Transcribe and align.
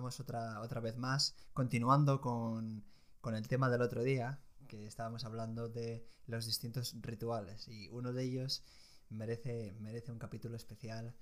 estamos 0.00 0.20
otra, 0.20 0.62
otra 0.62 0.80
vez 0.80 0.96
más, 0.96 1.36
continuando 1.52 2.22
con, 2.22 2.82
con 3.20 3.34
el 3.34 3.46
tema 3.48 3.68
del 3.68 3.82
otro 3.82 4.02
día, 4.02 4.40
que 4.66 4.86
estábamos 4.86 5.26
hablando 5.26 5.68
de 5.68 6.08
los 6.26 6.46
distintos 6.46 6.94
rituales. 7.02 7.68
Y 7.68 7.90
uno 7.90 8.14
de 8.14 8.24
ellos 8.24 8.64
merece, 9.10 9.76
merece 9.78 10.10
un 10.10 10.18
capítulo 10.18 10.56
especial 10.56 11.14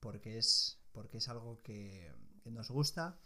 porque 0.00 0.38
es, 0.38 0.80
porque 0.92 1.18
es 1.18 1.28
algo 1.28 1.60
que, 1.62 2.10
nos 2.46 2.70
gusta, 2.70 3.18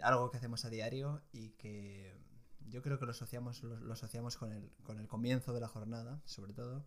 algo 0.00 0.30
que 0.30 0.36
hacemos 0.36 0.64
a 0.64 0.70
diario 0.70 1.22
y 1.32 1.50
que 1.50 2.14
yo 2.68 2.82
creo 2.82 3.00
que 3.00 3.06
lo 3.06 3.10
asociamos, 3.10 3.64
lo, 3.64 3.92
asociamos 3.92 4.36
con, 4.36 4.52
el, 4.52 4.70
con 4.84 5.00
el 5.00 5.08
comienzo 5.08 5.52
de 5.52 5.60
la 5.60 5.68
jornada, 5.68 6.22
sobre 6.24 6.52
todo, 6.52 6.86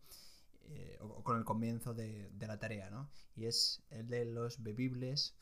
eh, 0.69 0.97
o, 1.01 1.23
con 1.23 1.37
el 1.37 1.43
comienzo 1.43 1.93
de, 1.93 2.31
la 2.39 2.57
tarea, 2.57 2.89
¿no? 2.89 3.09
Y 3.35 3.47
es 3.47 3.83
el 3.89 4.07
de 4.07 4.23
los 4.23 4.63
bebibles, 4.63 5.35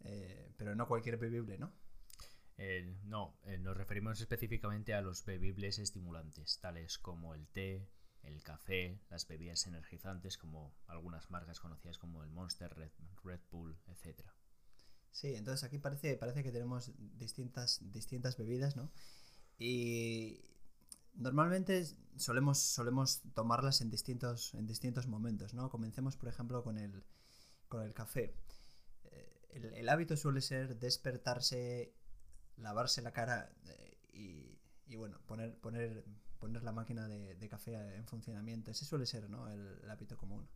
eh, 0.00 0.52
pero 0.56 0.74
no 0.74 0.86
cualquier 0.86 1.16
bebible, 1.16 1.58
¿no? 1.58 1.72
no, 3.04 3.36
eh, 3.44 3.58
nos 3.58 3.76
referimos 3.76 4.20
específicamente 4.20 4.94
a 4.94 5.00
los 5.00 5.24
bebibles 5.24 5.78
estimulantes, 5.80 6.60
tales 6.60 6.98
como 6.98 7.34
el 7.34 7.48
té, 7.48 7.88
el 8.22 8.42
café, 8.42 9.00
las 9.10 9.26
bebidas 9.26 9.66
energizantes, 9.66 10.38
como 10.38 10.74
algunas 10.86 11.30
marcas 11.30 11.60
conocidas 11.60 11.98
como 11.98 12.22
el 12.22 12.30
Monster, 12.30 12.74
Red, 12.74 12.92
Red 13.22 13.40
Bull, 13.50 13.76
etc. 13.88 14.20
Sí, 15.10 15.34
entonces 15.34 15.64
aquí 15.64 15.78
parece, 15.78 16.16
parece 16.16 16.42
que 16.42 16.52
tenemos 16.52 16.92
distintas, 16.96 17.80
distintas 17.92 18.36
bebidas, 18.36 18.76
¿no? 18.76 18.90
Y 19.58 20.40
normalmente 21.14 21.84
solemos, 22.16 22.58
solemos 22.58 23.22
tomarlas 23.34 23.80
en 23.80 23.90
distintos, 23.90 24.54
en 24.54 24.66
distintos 24.66 25.06
momentos, 25.06 25.54
¿no? 25.54 25.70
Comencemos, 25.70 26.16
por 26.16 26.28
ejemplo, 26.28 26.62
con 26.64 26.78
el, 26.78 27.04
con 27.68 27.82
el 27.82 27.94
café. 27.94 28.34
El, 29.54 29.88
hábito 29.88 30.16
suele 30.16 30.40
ser 30.40 30.76
despertarse 30.78 31.94
lavarse 32.56 33.02
la 33.02 33.12
cara 33.12 33.50
eh, 34.12 34.58
y, 34.86 34.96
bueno, 34.96 35.18
poner, 35.26 35.56
poner, 35.58 36.04
poner 36.38 36.62
la 36.62 36.72
máquina 36.72 37.08
de, 37.08 37.48
café 37.48 37.96
en 37.96 38.06
funcionamiento. 38.06 38.70
Ese 38.70 38.84
suele 38.84 39.06
ser 39.06 39.28
¿no? 39.28 39.48
el, 39.48 39.90
hábito 39.90 40.16
común. 40.16 40.48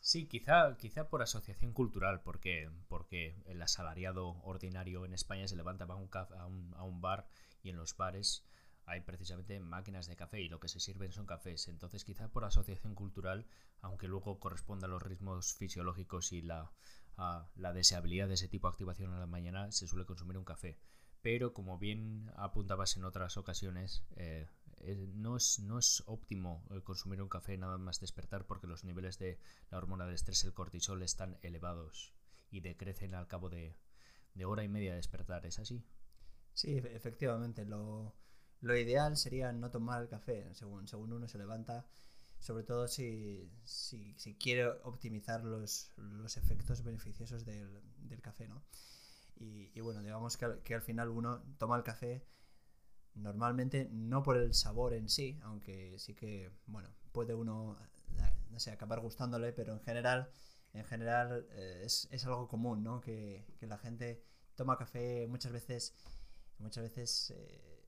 Sí, 0.00 0.26
quizá, 0.26 0.76
quizá 0.76 1.08
por 1.08 1.22
asociación 1.22 1.72
cultural, 1.72 2.22
porque, 2.22 2.70
porque 2.88 3.42
el 3.46 3.60
asalariado 3.60 4.40
ordinario 4.42 5.04
en 5.04 5.14
España 5.14 5.48
se 5.48 5.56
levanta 5.56 5.84
un, 5.86 6.08
a, 6.12 6.46
un, 6.46 6.74
a 6.76 6.84
un 6.84 7.00
bar 7.00 7.28
y 7.62 7.70
en 7.70 7.76
los 7.76 7.96
bares 7.96 8.44
hay 8.84 9.00
precisamente 9.00 9.58
máquinas 9.58 10.06
de 10.06 10.14
café 10.14 10.40
y 10.40 10.48
lo 10.48 10.60
que 10.60 10.68
se 10.68 10.78
sirven 10.78 11.10
son 11.10 11.26
cafés. 11.26 11.66
Entonces, 11.66 12.04
quizá 12.04 12.28
por 12.28 12.44
asociación 12.44 12.94
cultural, 12.94 13.46
aunque 13.80 14.06
luego 14.06 14.38
corresponda 14.38 14.86
a 14.86 14.90
los 14.90 15.02
ritmos 15.02 15.54
fisiológicos 15.54 16.32
y 16.32 16.42
la, 16.42 16.70
a 17.16 17.48
la 17.56 17.72
deseabilidad 17.72 18.28
de 18.28 18.34
ese 18.34 18.48
tipo 18.48 18.68
de 18.68 18.72
activación 18.72 19.12
a 19.12 19.20
la 19.20 19.26
mañana, 19.26 19.72
se 19.72 19.86
suele 19.86 20.06
consumir 20.06 20.38
un 20.38 20.44
café 20.44 20.78
pero 21.26 21.52
como 21.52 21.76
bien 21.76 22.30
apuntabas 22.36 22.96
en 22.96 23.04
otras 23.04 23.36
ocasiones, 23.36 24.04
eh, 24.14 24.46
no, 25.14 25.36
es, 25.36 25.58
no 25.58 25.76
es 25.80 26.04
óptimo 26.06 26.64
eh, 26.70 26.82
consumir 26.84 27.20
un 27.20 27.28
café 27.28 27.58
nada 27.58 27.78
más 27.78 27.98
despertar 27.98 28.46
porque 28.46 28.68
los 28.68 28.84
niveles 28.84 29.18
de 29.18 29.40
la 29.72 29.78
hormona 29.78 30.04
del 30.04 30.14
estrés, 30.14 30.44
el 30.44 30.54
cortisol, 30.54 31.02
están 31.02 31.36
elevados 31.42 32.14
y 32.48 32.60
decrecen 32.60 33.16
al 33.16 33.26
cabo 33.26 33.50
de, 33.50 33.74
hora 34.44 34.62
y 34.62 34.68
media 34.68 34.90
de 34.90 34.98
despertar, 34.98 35.44
¿es 35.46 35.58
así? 35.58 35.84
Sí, 36.52 36.76
efectivamente. 36.76 37.64
Lo, 37.64 38.14
ideal 38.62 39.16
sería 39.16 39.50
no 39.50 39.72
tomar 39.72 40.02
el 40.02 40.08
café 40.08 40.54
según, 40.54 40.86
según 40.86 41.12
uno 41.12 41.26
se 41.26 41.38
levanta, 41.38 41.88
sobre 42.46 42.62
todo 42.62 42.86
si, 42.86 43.50
si, 43.64 44.36
quiere 44.36 44.68
optimizar 44.84 45.42
los, 45.42 45.90
los 45.96 46.36
efectos 46.36 46.84
beneficiosos 46.84 47.44
del, 47.44 47.82
del 47.98 48.22
café, 48.22 48.46
¿no? 48.46 48.62
Y, 49.34 49.80
bueno, 49.80 50.00
digamos 50.00 50.36
que, 50.36 50.74
al 50.74 50.82
final 50.82 51.08
uno 51.10 51.42
toma 51.58 51.76
el 51.76 51.82
café 51.82 52.24
normalmente 53.14 53.88
no 53.90 54.22
por 54.22 54.36
el 54.36 54.54
sabor 54.54 54.94
en 54.94 55.08
sí, 55.08 55.40
aunque 55.42 55.98
sí 55.98 56.14
que, 56.14 56.52
bueno, 56.66 56.88
puede 57.12 57.34
uno, 57.34 57.76
no 58.50 58.60
sé, 58.60 58.70
acabar 58.70 59.00
gustándole, 59.00 59.52
pero 59.52 59.72
en 59.72 59.80
general, 59.80 60.30
en 60.72 60.84
general 60.84 61.48
eh, 61.50 61.82
es, 61.84 62.24
algo 62.26 62.46
común, 62.46 62.84
¿no? 62.84 63.00
Que, 63.00 63.44
la 63.60 63.78
gente 63.78 64.22
toma 64.54 64.78
café 64.78 65.26
muchas 65.26 65.50
veces, 65.50 65.96
muchas 66.58 66.84
veces 66.84 67.32
eh, 67.36 67.82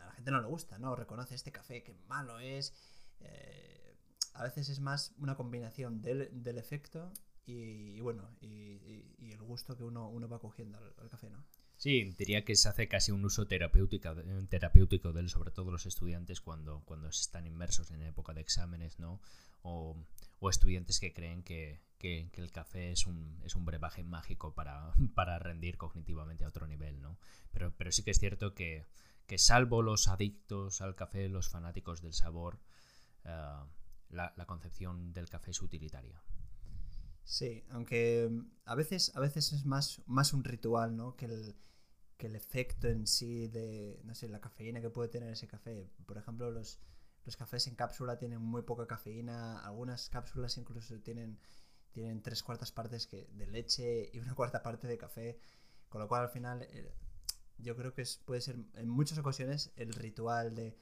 a 0.00 0.06
la 0.06 0.12
gente 0.12 0.32
no 0.32 0.40
le 0.40 0.48
gusta, 0.48 0.78
¿no? 0.78 0.96
Reconoce 0.96 1.36
este 1.36 1.52
café, 1.52 1.84
qué 1.84 1.94
malo 2.08 2.40
es. 2.40 2.74
Eh, 3.20 3.89
a 4.32 4.44
veces 4.44 4.68
es 4.68 4.80
más 4.80 5.12
una 5.18 5.36
combinación 5.36 6.02
del, 6.02 6.30
del 6.42 6.58
efecto 6.58 7.12
y, 7.46 8.00
bueno, 8.00 8.28
y, 8.40 9.32
el 9.32 9.42
gusto 9.42 9.76
que 9.76 9.84
uno, 9.84 10.08
uno 10.08 10.28
va 10.28 10.38
cogiendo 10.38 10.78
al, 10.78 11.08
café, 11.08 11.30
¿no? 11.30 11.44
Sí, 11.76 12.14
diría 12.18 12.44
que 12.44 12.56
se 12.56 12.68
hace 12.68 12.88
casi 12.88 13.10
un 13.10 13.24
uso 13.24 13.46
terapéutico, 13.46 14.14
terapéutico 14.48 15.12
de 15.12 15.20
él, 15.20 15.30
sobre 15.30 15.50
todo 15.50 15.70
los 15.70 15.86
estudiantes 15.86 16.40
cuando, 16.40 16.82
cuando 16.84 17.08
están 17.08 17.46
inmersos 17.46 17.90
en 17.90 18.02
época 18.02 18.34
de 18.34 18.42
exámenes, 18.42 18.98
¿no? 18.98 19.20
O, 19.62 19.96
estudiantes 20.50 21.00
que 21.00 21.12
creen 21.12 21.42
que, 21.42 21.80
el 22.00 22.50
café 22.50 22.92
es 22.92 23.06
un, 23.06 23.40
es 23.44 23.56
un 23.56 23.64
brebaje 23.64 24.02
mágico 24.04 24.54
para, 24.54 24.92
para, 25.14 25.38
rendir 25.38 25.76
cognitivamente 25.76 26.44
a 26.44 26.48
otro 26.48 26.66
nivel, 26.66 27.00
¿no? 27.00 27.18
Pero, 27.50 27.72
pero 27.76 27.92
sí 27.92 28.02
que 28.02 28.10
es 28.10 28.18
cierto 28.18 28.54
que, 28.54 28.86
salvo 29.38 29.80
los 29.82 30.08
adictos 30.08 30.80
al 30.82 30.94
café, 30.94 31.28
los 31.28 31.48
fanáticos 31.48 32.02
del 32.02 32.12
sabor, 32.12 32.58
eh, 33.24 33.64
la, 34.10 34.46
concepción 34.46 35.12
del 35.12 35.28
café 35.28 35.52
es 35.52 35.62
utilitaria. 35.62 36.22
Sí, 37.24 37.64
aunque 37.70 38.28
mm, 38.30 38.50
a 38.64 38.74
veces, 38.74 39.12
a 39.14 39.20
veces 39.20 39.52
es 39.52 39.64
más, 39.64 40.02
más 40.06 40.32
un 40.32 40.44
ritual, 40.44 40.96
¿no? 40.96 41.16
Que 41.16 41.26
el, 41.26 41.56
que 42.16 42.26
el 42.26 42.36
efecto 42.36 42.88
en 42.88 43.06
sí 43.06 43.48
de, 43.48 44.00
no 44.04 44.14
sé, 44.14 44.28
la 44.28 44.40
cafeína 44.40 44.80
que 44.80 44.90
puede 44.90 45.08
tener 45.08 45.30
ese 45.30 45.46
café. 45.46 45.90
Por 46.06 46.18
ejemplo, 46.18 46.50
los, 46.50 46.80
los 47.24 47.36
cafés 47.36 47.66
en 47.66 47.74
cápsula 47.74 48.18
tienen 48.18 48.40
muy 48.40 48.62
poca 48.62 48.86
cafeína, 48.86 49.60
algunas 49.60 50.08
cápsulas 50.08 50.56
incluso 50.56 51.00
tienen, 51.00 51.38
tienen 51.92 52.22
tres 52.22 52.42
cuartas 52.42 52.72
partes 52.72 53.06
que, 53.06 53.28
de 53.32 53.46
leche 53.46 54.10
y 54.12 54.18
una 54.18 54.34
cuarta 54.36 54.62
parte 54.62 54.86
de 54.86 54.98
café, 54.98 55.38
con 55.88 56.00
lo 56.00 56.08
cual 56.08 56.22
al 56.22 56.30
final 56.30 56.62
eh, 56.62 56.92
yo 57.58 57.76
creo 57.76 57.94
que 57.94 58.02
es, 58.02 58.18
puede 58.24 58.40
ser 58.40 58.56
en 58.74 58.88
muchas 58.88 59.18
ocasiones 59.18 59.72
el 59.76 59.92
ritual 59.92 60.54
de, 60.54 60.76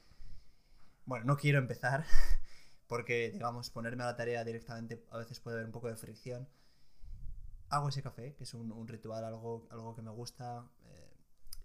bueno, 1.05 1.25
no 1.25 1.37
quiero 1.37 1.59
empezar, 1.59 2.05
porque, 2.89 3.31
digamos, 3.31 3.71
ponerme 3.71 4.03
a 4.03 4.07
la 4.07 4.17
tarea 4.17 4.43
directamente 4.45 5.05
a 5.11 5.19
veces 5.19 5.39
puede 5.39 5.57
haber 5.57 5.67
un 5.67 5.73
poco 5.73 5.89
de 5.89 5.97
fricción. 5.97 6.49
Hago 7.69 7.91
ese 7.91 8.03
café, 8.03 8.35
que 8.35 8.45
es 8.45 8.55
un, 8.55 8.89
ritual, 8.89 9.25
algo, 9.25 9.69
algo 9.71 9.95
que 9.95 10.01
me 10.01 10.11
gusta, 10.11 10.67
eh, 10.87 11.13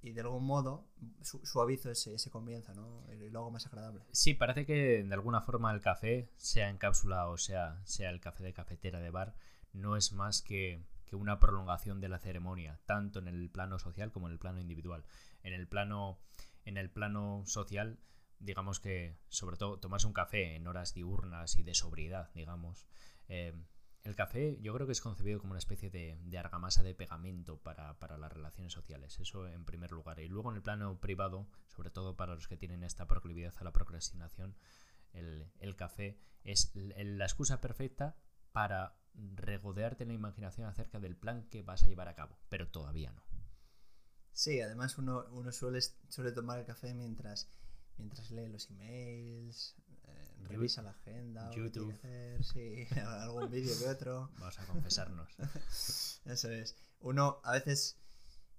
y 0.01 0.11
de 0.11 0.19
algún 0.19 0.45
modo 0.45 0.85
suavizo 1.21 1.89
ese, 1.89 2.13
ese 2.13 2.29
comienzo, 2.29 2.73
¿no? 2.73 3.05
Y 3.13 3.29
lo 3.29 3.39
hago 3.39 3.51
más 3.51 3.65
agradable. 3.65 4.03
Sí, 4.11 4.33
parece 4.33 4.65
que 4.65 5.03
de 5.03 5.13
alguna 5.13 5.41
forma 5.41 5.73
el 5.73 5.79
café, 5.79 6.29
sea 6.35 6.69
en 6.69 6.77
cápsula 6.77 7.29
o 7.29 7.37
sea, 7.37 7.81
sea 7.85 8.09
el 8.09 8.19
café 8.19 8.43
de 8.43 8.53
cafetera 8.53 8.99
de 8.99 9.09
bar, 9.09 9.33
no 9.71 9.95
es 9.95 10.11
más 10.11 10.41
que, 10.41 10.83
que 11.05 11.15
una 11.15 11.39
prolongación 11.39 12.01
de 12.01 12.09
la 12.09 12.19
ceremonia, 12.19 12.81
tanto 12.85 13.19
en 13.19 13.29
el 13.29 13.49
plano 13.49 13.79
social 13.79 14.11
como 14.11 14.27
en 14.27 14.33
el 14.33 14.39
plano 14.39 14.59
individual. 14.59 15.05
En 15.41 15.53
el 15.53 15.69
plano, 15.69 16.19
en 16.65 16.75
el 16.75 16.89
plano 16.89 17.43
social 17.45 17.97
digamos 18.43 18.79
que, 18.79 19.17
sobre 19.29 19.57
todo, 19.57 19.79
tomarse 19.79 20.07
un 20.07 20.13
café 20.13 20.55
en 20.55 20.67
horas 20.67 20.93
diurnas 20.93 21.55
y 21.57 21.63
de 21.63 21.73
sobriedad, 21.73 22.31
digamos. 22.33 22.85
Eh, 23.27 23.53
el 24.03 24.15
café 24.15 24.59
yo 24.61 24.73
creo 24.73 24.85
que 24.85 24.91
es 24.91 25.01
concebido 25.01 25.39
como 25.39 25.51
una 25.51 25.59
especie 25.59 25.89
de, 25.89 26.19
argamasa 26.37 26.83
de 26.83 26.93
pegamento 26.93 27.61
para, 27.61 27.95
las 28.17 28.33
relaciones 28.33 28.73
sociales, 28.73 29.17
eso 29.19 29.47
en 29.47 29.63
primer 29.63 29.91
lugar. 29.91 30.19
Y 30.19 30.27
luego 30.27 30.51
en 30.51 30.57
el 30.57 30.61
plano 30.61 30.99
privado, 30.99 31.47
sobre 31.67 31.89
todo 31.89 32.17
para 32.17 32.35
los 32.35 32.47
que 32.47 32.57
tienen 32.57 32.83
esta 32.83 33.07
proclividad 33.07 33.53
a 33.57 33.63
la 33.63 33.71
procrastinación, 33.71 34.57
el, 35.13 35.75
café 35.77 36.19
es 36.43 36.71
la 36.75 37.25
excusa 37.25 37.61
perfecta 37.61 38.17
para 38.51 38.97
regodearte 39.13 40.05
la 40.05 40.13
imaginación 40.13 40.67
acerca 40.67 40.99
del 40.99 41.15
plan 41.15 41.47
que 41.49 41.61
vas 41.61 41.83
a 41.83 41.87
llevar 41.87 42.09
a 42.09 42.15
cabo, 42.15 42.37
pero 42.49 42.67
todavía 42.67 43.11
no. 43.11 43.23
Sí, 44.33 44.59
además 44.59 44.97
uno, 44.97 45.27
uno 45.31 45.51
suele, 45.51 45.79
suele 46.09 46.31
tomar 46.31 46.59
el 46.59 46.65
café 46.65 46.93
mientras 46.93 47.53
mientras 47.97 48.31
lee 48.31 48.47
los 48.47 48.69
emails, 48.69 49.75
eh, 50.05 50.35
revisa 50.47 50.81
la 50.81 50.91
agenda, 50.91 51.51
YouTube, 51.51 51.93
sí, 52.41 52.87
algún 53.05 53.49
vídeo 53.49 53.77
que 53.77 53.87
otro. 53.87 54.31
Vamos 54.39 54.59
a 54.59 54.65
confesarnos. 54.65 55.29
Eso 56.25 56.51
es. 56.51 56.75
Uno 56.99 57.39
a 57.43 57.53
veces 57.53 57.97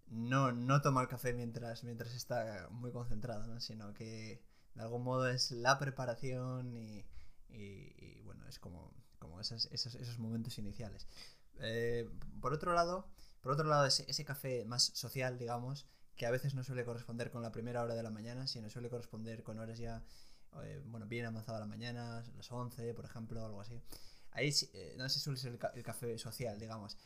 no, 0.06 0.52
no 0.52 0.82
toma 0.82 1.02
el 1.02 1.08
café 1.08 1.32
mientras, 1.32 1.84
mientras 1.84 2.14
está 2.14 2.68
muy 2.70 2.92
concentrado, 2.92 3.46
¿no? 3.46 3.60
sino 3.60 3.92
que 3.94 4.42
de 4.74 4.82
algún 4.82 5.02
modo 5.02 5.28
es 5.28 5.50
la 5.50 5.78
preparación 5.78 6.76
y, 6.76 7.06
y, 7.48 8.20
bueno, 8.22 8.46
es 8.48 8.58
como, 8.58 8.92
como 9.18 9.40
esos, 9.40 9.66
esos, 9.66 9.94
esos 9.94 10.18
momentos 10.18 10.58
iniciales. 10.58 11.06
Eh, 11.60 12.10
por 12.40 12.52
otro 12.52 12.74
lado, 12.74 13.08
por 13.40 13.52
otro 13.52 13.68
lado 13.68 13.86
ese, 13.86 14.04
ese 14.08 14.24
café 14.24 14.64
más 14.64 14.82
social, 14.82 15.38
digamos, 15.38 15.86
que 16.16 16.26
a 16.26 16.30
veces 16.30 16.54
no 16.54 16.62
suele 16.62 16.84
corresponder 16.84 17.30
con 17.30 17.42
la 17.42 17.52
primera 17.52 17.82
hora 17.82 17.94
de 17.94 18.02
la 18.02 18.10
mañana, 18.10 18.46
sino 18.46 18.70
suele 18.70 18.88
corresponder 18.88 19.42
con 19.42 19.58
horas 19.58 19.78
ya, 19.78 20.02
eh, 20.62 20.82
bueno, 20.86 21.06
bien 21.06 21.26
avanzada 21.26 21.60
la 21.60 21.66
mañana, 21.66 22.24
las 22.36 22.50
11, 22.50 22.94
por 22.94 23.04
ejemplo, 23.04 23.44
algo 23.44 23.60
así. 23.60 23.80
Ahí 24.30 24.52
eh, 24.72 24.94
no 24.98 25.08
sé, 25.08 25.20
suele 25.20 25.38
ser 25.38 25.58
el, 25.74 25.82
café 25.82 26.18
social, 26.18 26.58
digamos. 26.58 26.96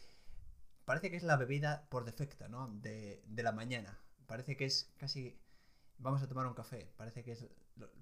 parece 0.84 1.10
que 1.10 1.16
es 1.16 1.22
la 1.22 1.36
bebida 1.36 1.86
por 1.90 2.04
defecto, 2.04 2.48
¿no? 2.48 2.68
De, 2.68 3.22
de 3.26 3.42
la 3.42 3.52
mañana. 3.52 3.98
Parece 4.26 4.56
que 4.56 4.66
es 4.66 4.92
casi 4.98 5.38
vamos 5.98 6.22
a 6.22 6.28
tomar 6.28 6.46
un 6.46 6.54
café. 6.54 6.90
Parece 6.96 7.22
que 7.22 7.32
es 7.32 7.46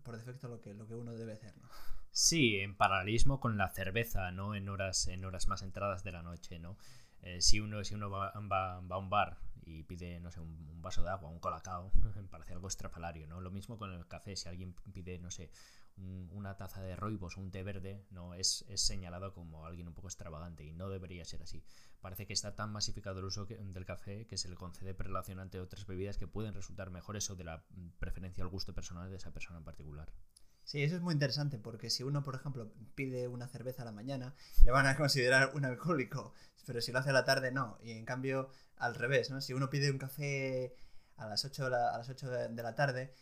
por 0.02 0.16
defecto 0.16 0.48
lo 0.48 0.60
que, 0.60 0.74
lo 0.74 0.86
que 0.86 0.94
uno 0.94 1.14
debe 1.14 1.32
hacer, 1.32 1.56
¿no? 1.58 1.68
Sí, 2.10 2.56
en 2.60 2.76
paralelismo 2.76 3.40
con 3.40 3.58
la 3.58 3.68
cerveza, 3.68 4.30
¿no? 4.30 4.54
En 4.54 4.68
horas, 4.68 5.06
en 5.08 5.24
horas 5.24 5.48
más 5.48 5.62
entradas 5.62 6.02
de 6.02 6.12
la 6.12 6.22
noche, 6.22 6.58
¿no? 6.58 6.78
Eh, 7.22 7.42
si 7.42 7.60
uno, 7.60 7.84
si 7.84 7.94
uno 7.94 8.08
va, 8.08 8.32
va, 8.32 8.76
a 8.76 8.98
un 8.98 9.10
bar 9.10 9.38
y 9.66 9.82
pide, 9.82 10.20
no 10.20 10.30
sé, 10.30 10.40
un, 10.40 10.80
vaso 10.80 11.02
de 11.02 11.10
agua, 11.10 11.28
un 11.28 11.40
colacao, 11.40 11.90
parece 12.30 12.52
algo 12.52 12.68
estrafalario, 12.68 13.26
¿no? 13.26 13.40
Lo 13.40 13.50
mismo 13.50 13.76
con 13.76 13.92
el 13.92 14.06
café, 14.06 14.36
si 14.36 14.48
alguien 14.48 14.72
pide, 14.92 15.18
no 15.18 15.32
sé, 15.32 15.50
una 15.96 16.56
taza 16.56 16.80
de 16.82 16.94
roibos 16.94 17.36
o 17.36 17.40
un 17.40 17.50
té 17.50 17.64
verde, 17.64 18.06
no 18.10 18.34
es, 18.34 18.64
es, 18.68 18.80
señalado 18.82 19.32
como 19.32 19.66
alguien 19.66 19.88
un 19.88 19.94
poco 19.94 20.06
extravagante 20.06 20.64
y 20.64 20.72
no 20.72 20.88
debería 20.88 21.24
ser 21.24 21.42
así. 21.42 21.64
Parece 22.00 22.26
que 22.26 22.32
está 22.32 22.54
tan 22.54 22.70
masificado 22.70 23.18
el 23.18 23.24
uso 23.24 23.46
del 23.46 23.84
café 23.84 24.26
que 24.26 24.36
se 24.36 24.48
le 24.48 24.54
concede 24.54 24.94
prelación 24.94 25.40
ante 25.40 25.58
otras 25.58 25.86
bebidas 25.86 26.18
que 26.18 26.28
pueden 26.28 26.54
resultar 26.54 26.90
mejores 26.90 27.28
o 27.30 27.34
de 27.34 27.44
la 27.44 27.64
preferencia 27.98 28.44
al 28.44 28.50
gusto 28.50 28.72
personal 28.72 29.10
de 29.10 29.16
esa 29.16 29.32
persona 29.32 29.58
en 29.58 29.64
particular. 29.64 30.12
Sí, 30.66 30.82
eso 30.82 30.96
es 30.96 31.00
muy 31.00 31.14
interesante 31.14 31.58
porque 31.58 31.90
si 31.90 32.02
uno, 32.02 32.24
por 32.24 32.34
ejemplo, 32.34 32.72
pide 32.96 33.28
una 33.28 33.46
cerveza 33.46 33.82
a 33.82 33.84
la 33.84 33.92
mañana, 33.92 34.34
le 34.64 34.72
van 34.72 34.86
a 34.86 34.96
considerar 34.96 35.52
un 35.54 35.64
alcohólico, 35.64 36.34
pero 36.66 36.80
si 36.80 36.90
lo 36.90 36.98
hace 36.98 37.10
a 37.10 37.12
la 37.12 37.24
tarde, 37.24 37.52
no. 37.52 37.78
Y 37.82 37.92
en 37.92 38.04
cambio, 38.04 38.50
al 38.76 38.96
revés, 38.96 39.30
¿no? 39.30 39.40
Si 39.40 39.52
uno 39.52 39.70
pide 39.70 39.92
un 39.92 39.98
café 39.98 40.74
a 41.18 41.26
las 41.28 41.44
8 41.44 41.64
de 41.66 41.70
la, 41.70 41.94
a 41.94 41.98
las 41.98 42.08
8 42.08 42.28
de 42.28 42.62
la 42.64 42.74
tarde, 42.74 43.14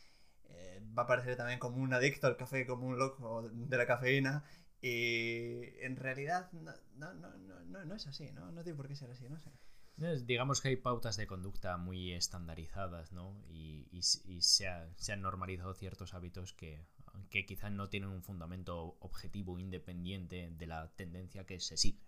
eh, 0.48 0.82
va 0.98 1.02
a 1.02 1.06
parecer 1.06 1.36
también 1.36 1.58
como 1.58 1.76
un 1.82 1.92
adicto 1.92 2.26
al 2.26 2.38
café, 2.38 2.66
como 2.66 2.86
un 2.86 2.98
loco 2.98 3.42
de 3.52 3.76
la 3.76 3.86
cafeína. 3.86 4.44
Y 4.80 5.78
en 5.84 5.96
realidad 5.96 6.50
no, 6.52 6.72
no, 6.96 7.12
no, 7.12 7.84
no 7.84 7.94
es 7.94 8.06
así, 8.06 8.32
¿no? 8.32 8.52
No 8.52 8.62
tiene 8.62 8.76
por 8.78 8.88
qué 8.88 8.96
ser 8.96 9.10
así, 9.10 9.28
no 9.28 9.38
sé. 9.38 9.50
Digamos 9.96 10.60
que 10.60 10.68
hay 10.68 10.76
pautas 10.76 11.16
de 11.16 11.26
conducta 11.26 11.76
muy 11.76 12.12
estandarizadas, 12.12 13.12
¿no? 13.12 13.44
Y, 13.48 13.86
y, 13.92 14.02
se, 14.02 14.92
se, 14.96 15.12
han 15.12 15.22
normalizado 15.22 15.72
ciertos 15.74 16.14
hábitos 16.14 16.52
que 16.52 16.84
que 17.30 17.46
quizás 17.46 17.72
no 17.72 17.88
tienen 17.88 18.10
un 18.10 18.22
fundamento 18.22 18.96
objetivo 19.00 19.58
independiente 19.58 20.50
de 20.50 20.66
la 20.66 20.90
tendencia 20.96 21.44
que 21.44 21.60
se 21.60 21.76
sigue. 21.76 22.00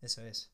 Eso 0.00 0.22
es. 0.22 0.52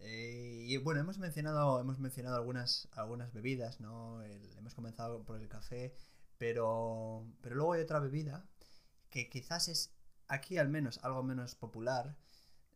Eh, 0.00 0.64
y 0.66 0.76
bueno, 0.78 1.00
hemos 1.00 1.18
mencionado, 1.18 1.80
hemos 1.80 1.98
mencionado 1.98 2.36
algunas, 2.36 2.88
algunas 2.92 3.32
bebidas, 3.32 3.80
¿no? 3.80 4.22
hemos 4.22 4.74
comenzado 4.74 5.24
por 5.24 5.40
el 5.40 5.48
café, 5.48 5.94
pero, 6.38 7.26
pero 7.42 7.54
luego 7.56 7.74
hay 7.74 7.82
otra 7.82 8.00
bebida 8.00 8.48
que 9.10 9.28
quizás 9.28 9.68
es 9.68 9.92
aquí 10.28 10.56
al 10.56 10.68
menos 10.68 10.98
algo 11.04 11.22
menos 11.22 11.54
popular 11.54 12.16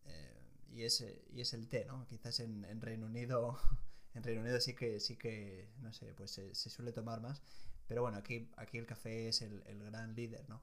eh, 0.04 0.50
y, 0.70 0.82
es, 0.82 1.04
y 1.30 1.40
es 1.40 1.54
el 1.54 1.68
té, 1.68 1.86
¿no? 1.86 2.06
Quizás 2.08 2.40
en, 2.40 2.64
en, 2.66 2.80
Reino 2.80 3.06
Unido 3.06 3.58
en 4.14 4.22
Reino 4.22 4.42
Unido 4.42 4.60
sí 4.60 4.74
que 4.74 5.00
sí 5.00 5.16
que 5.16 5.72
no 5.80 5.92
sé, 5.92 6.12
pues 6.14 6.30
se, 6.32 6.54
se 6.54 6.68
suele 6.68 6.92
tomar 6.92 7.20
más, 7.20 7.42
pero 7.86 8.02
bueno, 8.02 8.18
aquí, 8.18 8.50
aquí 8.56 8.78
el 8.78 8.86
café 8.86 9.28
es 9.28 9.42
el, 9.42 9.62
gran 9.84 10.14
líder, 10.14 10.48
¿no? 10.48 10.62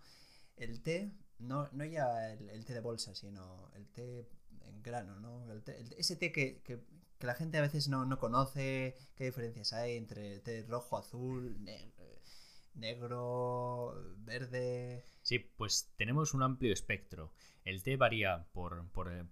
El 0.55 0.81
té, 0.81 1.11
no, 1.39 1.69
no 1.71 1.85
ya 1.85 2.31
el, 2.33 2.65
té 2.65 2.73
de 2.73 2.81
bolsa, 2.81 3.15
sino 3.15 3.71
el 3.75 3.87
té 3.89 4.27
en 4.61 4.81
grano, 4.83 5.19
¿no? 5.19 5.45
ese 5.97 6.15
té 6.15 6.31
que, 6.31 6.61
la 7.19 7.35
gente 7.35 7.57
a 7.59 7.61
veces 7.61 7.87
no, 7.87 8.17
conoce, 8.17 8.95
qué 9.15 9.25
diferencias 9.25 9.73
hay 9.73 9.97
entre 9.97 10.39
té 10.39 10.63
rojo, 10.63 10.97
azul, 10.97 11.63
negro, 11.63 12.00
verde. 12.73 15.05
Sí, 15.21 15.39
pues 15.39 15.91
tenemos 15.97 16.33
un 16.33 16.43
amplio 16.43 16.73
espectro. 16.73 17.33
El 17.63 17.83
té 17.83 17.95
varía 17.95 18.47
por, 18.53 18.89
por, 18.91 19.11
el, 19.11 19.29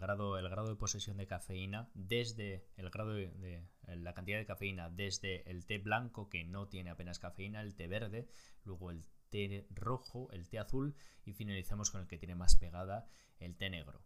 grado, 0.00 0.38
el 0.38 0.48
grado 0.48 0.68
de 0.68 0.76
posesión 0.76 1.18
de 1.18 1.26
cafeína, 1.26 1.88
desde 1.94 2.66
el 2.76 2.90
grado 2.90 3.12
de, 3.12 3.68
la 3.86 4.14
cantidad 4.14 4.38
de 4.38 4.46
cafeína, 4.46 4.90
desde 4.90 5.48
el 5.48 5.66
té 5.66 5.78
blanco 5.78 6.28
que 6.28 6.44
no 6.44 6.68
tiene 6.68 6.90
apenas 6.90 7.18
cafeína, 7.18 7.60
el 7.60 7.76
té 7.76 7.86
verde, 7.86 8.28
luego 8.64 8.90
el 8.90 9.04
té 9.30 9.66
rojo, 9.70 10.30
el 10.32 10.48
té 10.48 10.58
azul 10.58 10.96
y 11.24 11.32
finalizamos 11.32 11.90
con 11.90 12.00
el 12.00 12.08
que 12.08 12.18
tiene 12.18 12.34
más 12.34 12.56
pegada, 12.56 13.06
el 13.38 13.56
té 13.56 13.70
negro. 13.70 14.02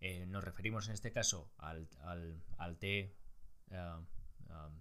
Eh, 0.00 0.26
nos 0.26 0.44
referimos 0.44 0.88
en 0.88 0.94
este 0.94 1.12
caso 1.12 1.54
al, 1.56 1.88
té 2.78 3.16
eh, 3.70 3.96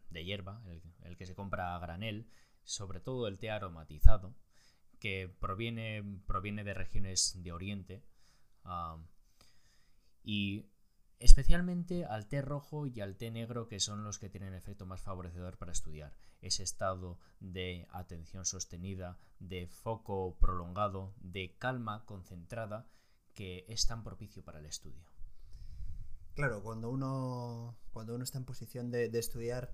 de 0.10 0.25
hierba, 0.25 0.62
el 1.04 1.15
que 1.15 1.25
se 1.25 1.36
compra 1.36 1.75
a 1.75 1.80
granel, 1.80 2.27
sobre 2.63 3.00
todo 3.00 3.27
el 3.27 3.39
té 3.39 3.51
aromatizado, 3.51 4.36
que 5.00 5.33
proviene, 5.39 6.04
proviene 6.25 6.63
de 6.63 6.74
regiones 6.74 7.44
de 7.44 7.51
Oriente, 7.51 8.04
y 10.24 10.65
especialmente 11.19 12.06
al 12.06 12.27
té 12.27 12.42
rojo 12.42 12.88
y 12.88 13.01
al 13.01 13.15
té 13.18 13.31
negro, 13.31 13.68
que 13.68 13.80
son 13.80 14.04
los 14.04 14.19
que 14.19 14.30
tienen 14.30 14.54
efecto 14.54 14.86
más 14.86 15.01
favorecedor 15.01 15.57
para 15.57 15.71
estudiar. 15.71 16.13
Ese 16.42 16.63
estado 16.63 17.19
de 17.39 17.88
atención 17.92 18.45
sostenida, 18.45 19.18
de 19.39 19.68
foco 19.68 20.38
prolongado, 20.39 21.13
de 21.18 21.56
calma 21.57 22.06
concentrada, 22.06 22.88
que 23.33 23.65
es 23.68 23.88
tan 23.88 24.04
propicio 24.04 24.44
para 24.44 24.60
el 24.60 24.65
estudio. 24.65 25.04
Claro, 26.36 26.63
cuando 26.63 26.89
uno, 26.89 27.77
cuando 27.92 28.15
uno 28.15 28.24
está 28.24 28.38
en 28.38 28.45
posición 28.45 28.92
de, 28.92 29.10
de 29.10 29.19
estudiar, 29.19 29.74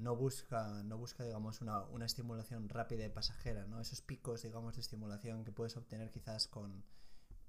no 0.00 0.16
busca, 0.16 0.82
no 0.84 0.96
busca 0.98 1.24
digamos, 1.24 1.60
una, 1.60 1.82
una, 1.84 2.06
estimulación 2.06 2.68
rápida 2.68 3.04
y 3.04 3.10
pasajera, 3.10 3.66
¿no? 3.66 3.80
Esos 3.80 4.00
picos, 4.00 4.42
digamos, 4.42 4.74
de 4.74 4.80
estimulación 4.80 5.44
que 5.44 5.52
puedes 5.52 5.76
obtener 5.76 6.10
quizás 6.10 6.48
con, 6.48 6.84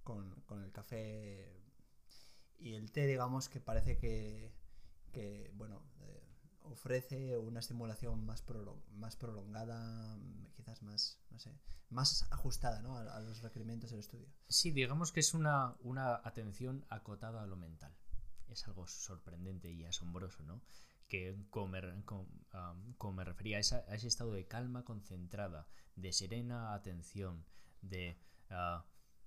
con, 0.04 0.42
con 0.46 0.62
el 0.62 0.72
café 0.72 1.62
y 2.60 2.76
el 2.76 2.92
té, 2.92 3.08
digamos, 3.08 3.50
que 3.50 3.60
parece 3.60 3.98
que, 3.98 4.54
que 5.12 5.52
bueno, 5.56 5.82
eh, 6.02 6.24
ofrece 6.64 7.38
una 7.38 7.60
estimulación 7.60 8.26
más, 8.26 8.44
más 8.92 9.16
prolongada, 9.16 10.20
quizás 10.54 10.84
más, 10.84 11.20
no 11.32 11.40
sé, 11.40 11.58
más 11.90 12.28
ajustada, 12.32 12.82
¿no? 12.82 12.98
A, 12.98 13.16
a, 13.16 13.20
los 13.22 13.42
requerimientos 13.42 13.92
del 13.92 14.02
estudio. 14.02 14.28
Sí, 14.48 14.72
digamos 14.72 15.12
que 15.12 15.22
es 15.22 15.34
una, 15.34 15.76
una 15.80 16.16
atención 16.16 16.86
acotada 16.90 17.42
a 17.42 17.48
lo 17.48 17.56
mental. 17.56 17.96
Es 18.50 18.68
algo 18.68 18.86
sorprendente 18.86 19.72
y 19.72 19.86
asombroso, 19.86 20.44
¿no? 20.44 20.62
Que 21.12 21.36
como 21.50 21.68
me, 21.68 23.24
refería 23.26 23.58
a, 23.58 23.60
ese 23.60 24.08
estado 24.08 24.32
de 24.32 24.48
calma 24.48 24.86
concentrada, 24.86 25.68
de 25.98 26.14
serena 26.14 26.74
atención, 26.74 27.44
de, 27.82 28.18
ah, 28.50 28.86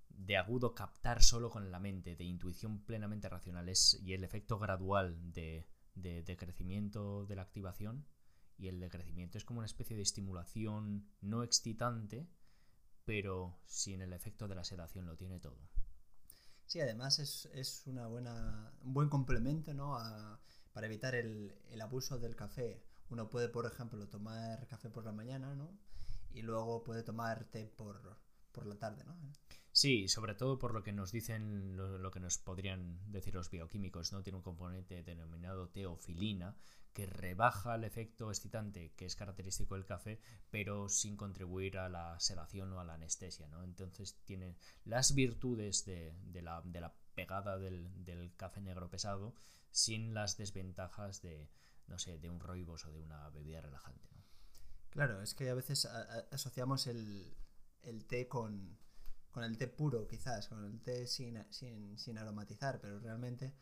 de 0.08 0.38
agudo 0.38 0.74
captar 0.74 1.22
solo 1.22 1.50
con 1.50 1.70
la 1.70 1.80
mente, 1.80 2.16
de 2.16 2.24
intuición 2.24 2.82
plenamente 2.86 3.28
racional 3.28 3.70
y 4.02 4.14
el 4.14 4.24
efecto 4.24 4.58
gradual 4.58 5.30
de, 5.34 5.68
de, 5.94 6.36
crecimiento 6.38 7.26
de 7.26 7.36
la 7.36 7.42
activación. 7.42 8.06
Y 8.56 8.68
el 8.68 8.80
de 8.80 8.88
crecimiento 8.88 9.36
es 9.36 9.44
como 9.44 9.58
una 9.58 9.66
especie 9.66 9.94
de 9.94 10.02
estimulación 10.02 11.06
no 11.20 11.42
excitante, 11.42 12.26
pero 13.04 13.60
sin 13.66 14.00
el 14.00 14.14
efecto 14.14 14.48
de 14.48 14.54
la 14.54 14.64
sedación 14.64 15.04
lo 15.04 15.16
tiene 15.16 15.38
todo. 15.38 15.68
Sí, 16.64 16.80
además 16.80 17.18
es, 17.18 17.44
es 17.52 17.86
una 17.86 18.06
buena, 18.06 18.72
un 18.80 18.94
buen 18.94 19.10
complemento 19.10 19.74
¿no? 19.74 19.98
a, 19.98 20.40
para 20.74 20.88
evitar 20.88 21.14
el, 21.14 21.54
abuso 21.80 22.18
del 22.18 22.36
café. 22.36 22.82
Uno 23.08 23.30
puede, 23.30 23.48
por 23.48 23.64
ejemplo, 23.64 24.06
tomar 24.08 24.66
café 24.66 24.90
por 24.90 25.04
la 25.04 25.12
mañana, 25.12 25.54
¿no? 25.54 25.70
Y 26.32 26.42
luego 26.42 26.82
puede 26.82 27.04
tomar 27.04 27.44
té 27.44 27.68
por, 27.68 28.18
la 28.66 28.76
tarde, 28.76 29.04
¿no? 29.04 29.16
Sí, 29.70 30.08
sobre 30.08 30.34
todo 30.34 30.58
por 30.58 30.74
lo 30.74 30.82
que 30.82 30.92
nos 30.92 31.12
dicen, 31.12 31.76
lo, 31.76 32.10
que 32.10 32.20
nos 32.20 32.38
podrían 32.38 33.00
decir 33.10 33.34
los 33.34 33.50
bioquímicos, 33.50 34.12
¿no? 34.12 34.22
Tiene 34.22 34.36
un 34.36 34.42
componente 34.42 35.02
denominado 35.04 35.68
teofilina 35.68 36.56
que 36.92 37.06
rebaja 37.06 37.76
el 37.76 37.84
efecto 37.84 38.30
excitante 38.30 38.92
que 38.96 39.06
es 39.06 39.16
característico 39.16 39.74
del 39.74 39.86
café, 39.86 40.20
pero 40.50 40.88
sin 40.88 41.16
contribuir 41.16 41.78
a 41.78 41.88
la 41.88 42.18
sedación 42.18 42.72
o 42.72 42.80
a 42.80 42.84
la 42.84 42.94
anestesia, 42.94 43.46
¿no? 43.48 43.62
Entonces 43.62 44.20
tiene 44.24 44.56
las 44.84 45.14
virtudes 45.14 45.84
de, 45.84 46.14
la, 46.42 46.62
de 46.64 46.80
la, 46.80 46.94
pegada 47.14 47.58
del, 47.58 48.04
del, 48.04 48.34
café 48.36 48.60
negro 48.60 48.90
pesado 48.90 49.34
sin 49.74 50.14
las 50.14 50.36
desventajas 50.36 51.20
de, 51.20 51.50
no 51.88 51.98
sé, 51.98 52.18
de 52.18 52.30
un 52.30 52.38
roibos 52.38 52.86
o 52.86 52.92
de 52.92 53.02
una 53.02 53.28
bebida 53.30 53.60
relajante. 53.60 54.08
¿no? 54.12 54.22
Claro, 54.90 55.20
es 55.20 55.34
que 55.34 55.50
a 55.50 55.54
veces 55.54 55.86
asociamos 56.30 56.86
el, 56.86 57.36
el 57.82 58.06
té 58.06 58.28
con, 58.28 58.78
con, 59.32 59.42
el 59.42 59.58
té 59.58 59.66
puro, 59.66 60.06
quizás, 60.06 60.46
con 60.46 60.64
el 60.64 60.80
té 60.80 61.08
sin, 61.08 61.44
sin, 61.50 61.98
sin 61.98 62.18
aromatizar, 62.18 62.80
pero 62.80 63.00
realmente 63.00 63.52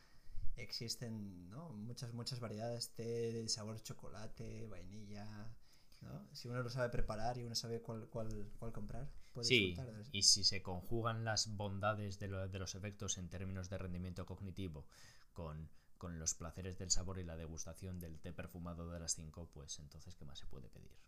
existen 0.56 1.48
¿no? 1.48 1.70
muchas, 1.70 2.12
muchas 2.12 2.40
variedades, 2.40 2.92
té 2.92 3.32
de 3.32 3.48
sabor 3.48 3.82
chocolate, 3.82 4.66
vainilla, 4.66 5.56
¿no? 6.02 6.28
Si 6.34 6.46
uno 6.48 6.62
lo 6.62 6.68
sabe 6.68 6.90
preparar 6.90 7.38
y 7.38 7.44
uno 7.44 7.54
sabe 7.54 7.80
cuál, 7.80 8.06
cuál, 8.10 8.52
cuál 8.58 8.72
comprar, 8.72 9.10
puede 9.32 9.46
sí, 9.46 9.74
y 10.10 10.24
si 10.24 10.44
se 10.44 10.60
conjugan 10.60 11.24
las 11.24 11.56
bondades 11.56 12.18
de, 12.18 12.28
de, 12.28 12.58
los 12.58 12.74
efectos 12.74 13.16
en 13.16 13.30
términos 13.30 13.70
de 13.70 13.78
rendimiento 13.78 14.26
cognitivo 14.26 14.84
con 15.32 15.70
con 16.02 16.18
los 16.18 16.34
placeres 16.34 16.78
del 16.78 16.90
sabor 16.90 17.20
y 17.20 17.22
la 17.22 17.36
degustación 17.36 18.00
del 18.00 18.18
té 18.18 18.32
perfumado 18.32 18.90
de 18.90 18.98
las 18.98 19.14
5, 19.14 19.50
pues 19.54 19.78
entonces, 19.78 20.16
¿qué 20.16 20.24
más 20.24 20.36
se 20.36 20.48
puede 20.48 20.68
pedir? 20.68 20.98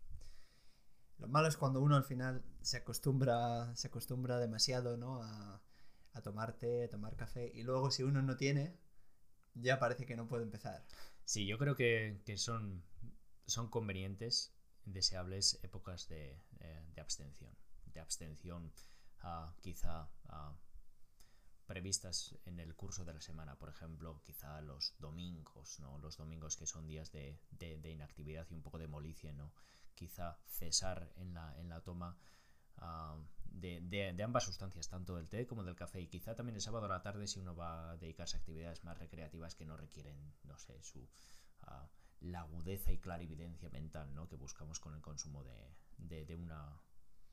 Lo 1.17 1.27
malo 1.27 1.49
es 1.49 1.57
cuando 1.57 1.81
uno 1.81 1.97
al 1.97 2.05
final 2.05 2.45
se 2.61 2.77
acostumbra, 2.77 3.75
se 3.75 3.89
acostumbra 3.89 4.39
demasiado 4.39 4.95
¿no? 4.95 5.21
a, 5.21 5.61
a 6.13 6.21
tomar 6.21 6.53
té, 6.53 6.85
a 6.85 6.89
tomar 6.89 7.17
café, 7.17 7.51
y 7.53 7.63
luego 7.63 7.91
si 7.91 8.03
uno 8.03 8.21
no 8.21 8.37
tiene, 8.37 8.79
ya 9.53 9.79
parece 9.79 10.05
que 10.05 10.15
no 10.15 10.29
puede 10.29 10.43
empezar. 10.43 10.87
Sí, 11.25 11.45
yo 11.45 11.57
creo 11.57 11.75
que, 11.75 12.21
son, 12.37 12.81
son 13.47 13.69
convenientes, 13.69 14.55
deseables 14.85 15.59
épocas 15.61 16.07
de, 16.07 16.41
eh, 16.61 16.85
de 16.95 17.01
abstención. 17.01 17.53
De 17.83 17.99
abstención 17.99 18.71
quizá 19.59 20.09
previstas 21.65 22.35
en 22.45 22.59
el 22.59 22.75
curso 22.75 23.05
de 23.05 23.13
la 23.13 23.21
semana, 23.21 23.57
por 23.57 23.69
ejemplo, 23.69 24.21
quizá 24.23 24.61
los 24.61 24.93
domingos, 24.99 25.79
¿no? 25.79 25.97
Los 25.99 26.17
domingos 26.17 26.57
que 26.57 26.65
son 26.65 26.87
días 26.87 27.11
de, 27.11 27.39
de, 27.51 27.91
inactividad 27.91 28.47
y 28.49 28.53
un 28.53 28.61
poco 28.61 28.77
de 28.77 28.87
molicie, 28.87 29.33
¿no? 29.33 29.51
Quizá 29.95 30.37
cesar 30.47 31.11
en 31.15 31.33
la, 31.33 31.57
en 31.59 31.69
la 31.69 31.81
toma 31.81 32.17
de, 33.45 33.81
de, 33.81 34.23
ambas 34.23 34.43
sustancias, 34.43 34.89
tanto 34.89 35.15
del 35.15 35.29
té 35.29 35.47
como 35.47 35.63
del 35.63 35.75
café, 35.75 36.01
y 36.01 36.07
quizá 36.07 36.35
también 36.35 36.55
el 36.55 36.61
sábado 36.61 36.85
a 36.85 36.89
la 36.89 37.01
tarde 37.01 37.27
si 37.27 37.39
uno 37.39 37.55
va 37.55 37.91
a 37.91 37.97
dedicarse 37.97 38.37
a 38.37 38.39
actividades 38.39 38.83
más 38.83 38.97
recreativas 38.97 39.55
que 39.55 39.65
no 39.65 39.77
requieren, 39.77 40.33
no 40.43 40.57
sé, 40.57 40.81
su 40.83 41.07
la 42.21 42.41
agudeza 42.41 42.91
y 42.91 42.97
clarividencia 42.97 43.69
mental, 43.69 44.13
¿no? 44.13 44.27
Que 44.27 44.35
buscamos 44.35 44.79
con 44.79 44.93
el 44.93 45.01
consumo 45.01 45.43
de, 45.43 46.25
de 46.25 46.35
una 46.35 46.81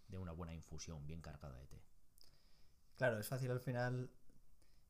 de 0.08 0.18
una 0.18 0.32
buena 0.32 0.54
infusión 0.54 1.06
bien 1.06 1.22
cargada 1.22 1.58
de 1.58 1.66
té. 1.66 1.82
Claro, 2.96 3.18
es 3.18 3.28
fácil 3.28 3.50
al 3.50 3.60
final 3.60 4.10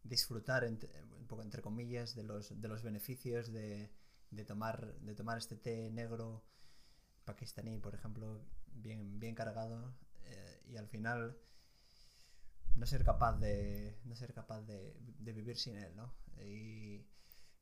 disfrutar, 0.05 0.65
un 0.65 1.27
poco 1.27 1.43
entre 1.43 1.63
comillas, 1.63 2.15
de 2.15 2.25
los, 2.25 2.61
de 2.61 2.69
los 2.69 2.83
beneficios 2.83 3.53
de, 3.53 3.91
de, 4.31 4.45
tomar, 4.45 4.95
de 5.01 5.15
tomar 5.15 5.39
este 5.39 5.57
té 5.57 5.91
negro 5.91 6.45
pakistaní, 7.25 7.79
por 7.79 7.95
ejemplo, 7.95 8.45
bien, 8.67 9.19
bien 9.21 9.35
cargado, 9.35 9.95
eh, 10.25 10.63
y 10.67 10.77
al 10.77 10.89
final 10.89 11.39
no 12.75 12.87
ser 12.87 13.05
capaz 13.05 13.39
de 13.39 13.99
no 14.05 14.17
ser 14.17 14.33
capaz 14.33 14.63
de, 14.63 14.97
de, 14.99 15.33
vivir 15.33 15.59
sin 15.59 15.77
él, 15.77 15.95
¿no? 15.95 16.13
Y 16.43 17.07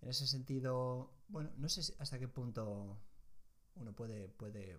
en 0.01 0.09
ese 0.09 0.27
sentido, 0.27 1.13
bueno, 1.29 1.51
no 1.57 1.69
sé 1.69 1.95
hasta 1.99 2.19
qué 2.19 2.29
punto 2.29 2.99
uno 3.75 3.93
puede, 3.95 4.29
puede, 4.29 4.79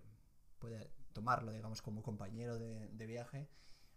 puede 0.58 0.90
tomarlo, 1.12 1.52
digamos, 1.52 1.82
como 1.82 2.02
compañero 2.02 2.58
de, 2.58 2.88
de 2.88 3.06
viaje, 3.06 3.48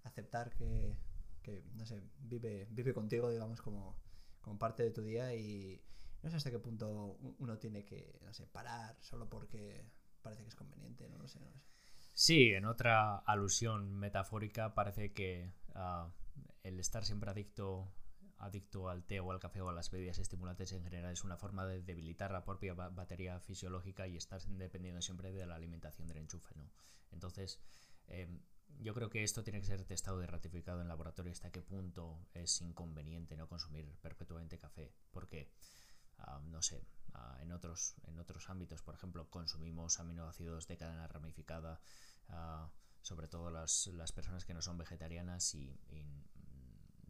aceptar 0.04 0.54
que, 0.54 0.98
que, 1.46 1.64
no 1.76 1.86
sé, 1.86 2.02
vive, 2.18 2.68
vive 2.72 2.94
contigo, 2.94 3.30
digamos, 3.30 3.62
como, 3.62 3.96
como 4.42 4.58
parte 4.58 4.82
de 4.82 4.92
tu 4.92 5.04
día 5.04 5.34
y 5.36 5.80
no 6.24 6.32
sé 6.32 6.38
hasta 6.38 6.50
qué 6.50 6.58
punto 6.58 7.18
uno 7.38 7.60
tiene 7.60 7.86
que, 7.86 8.20
no 8.24 8.34
sé, 8.34 8.48
parar 8.48 8.98
solo 9.02 9.30
porque 9.30 9.86
parece 10.24 10.42
que 10.42 10.50
es 10.50 10.56
conveniente, 10.56 11.08
no 11.08 11.20
lo 11.20 11.28
sé, 11.28 11.40
no 11.40 11.52
lo 11.52 11.60
sé. 11.60 11.68
Sí, 12.14 12.54
en 12.54 12.66
otra 12.66 13.18
alusión 13.18 13.96
metafórica 13.96 14.74
parece 14.74 15.14
que 15.14 15.52
uh, 15.76 16.10
el 16.64 16.80
estar 16.80 17.06
siempre 17.06 17.30
adicto 17.30 17.94
adicto 18.38 18.90
al 18.90 19.04
té 19.06 19.20
o 19.20 19.32
al 19.32 19.40
café 19.40 19.62
o 19.62 19.70
a 19.70 19.74
las 19.74 19.90
bebidas 19.92 20.18
estimulantes 20.20 20.72
en 20.74 20.84
general 20.84 21.12
es 21.12 21.24
una 21.24 21.38
forma 21.38 21.66
de 21.66 21.82
debilitar 21.82 22.32
la 22.32 22.44
propia 22.44 22.74
batería 22.74 23.40
fisiológica 23.40 24.08
y 24.08 24.18
estar 24.18 24.42
dependiendo 24.42 25.02
siempre 25.02 25.32
de 25.32 25.46
la 25.46 25.56
alimentación 25.56 26.08
del 26.08 26.18
enchufe, 26.18 26.54
¿no? 26.56 26.70
Entonces, 27.12 27.62
em, 28.08 28.42
yo 28.80 28.94
creo 28.94 29.10
que 29.10 29.24
esto 29.24 29.44
tiene 29.44 29.60
que 29.60 29.66
ser 29.68 29.84
testado 29.86 30.22
y 30.22 30.26
ratificado 30.26 30.82
en 30.82 30.88
laboratorio 30.88 31.32
hasta 31.32 31.52
qué 31.52 31.62
punto 31.62 32.28
es 32.34 32.62
inconveniente 32.62 33.36
no 33.36 33.48
consumir 33.48 33.96
perpetuamente 34.02 34.58
café, 34.58 34.94
porque, 35.12 35.52
ah, 36.20 36.42
no 36.46 36.62
sé, 36.62 36.86
ah, 37.14 37.38
en, 37.42 37.52
otros, 37.52 37.96
en 38.04 38.20
otros 38.20 38.50
ámbitos, 38.50 38.82
por 38.82 38.96
ejemplo, 38.96 39.30
consumimos 39.30 40.00
aminoácidos 40.00 40.68
de 40.68 40.78
cadena 40.78 41.08
ramificada, 41.08 41.80
ah, 42.30 42.70
sobre 43.02 43.28
todo 43.28 43.52
las, 43.52 43.88
las, 43.88 44.12
personas 44.12 44.46
que 44.46 44.54
no 44.54 44.62
son 44.62 44.78
vegetarianas 44.78 45.54
y, 45.54 45.76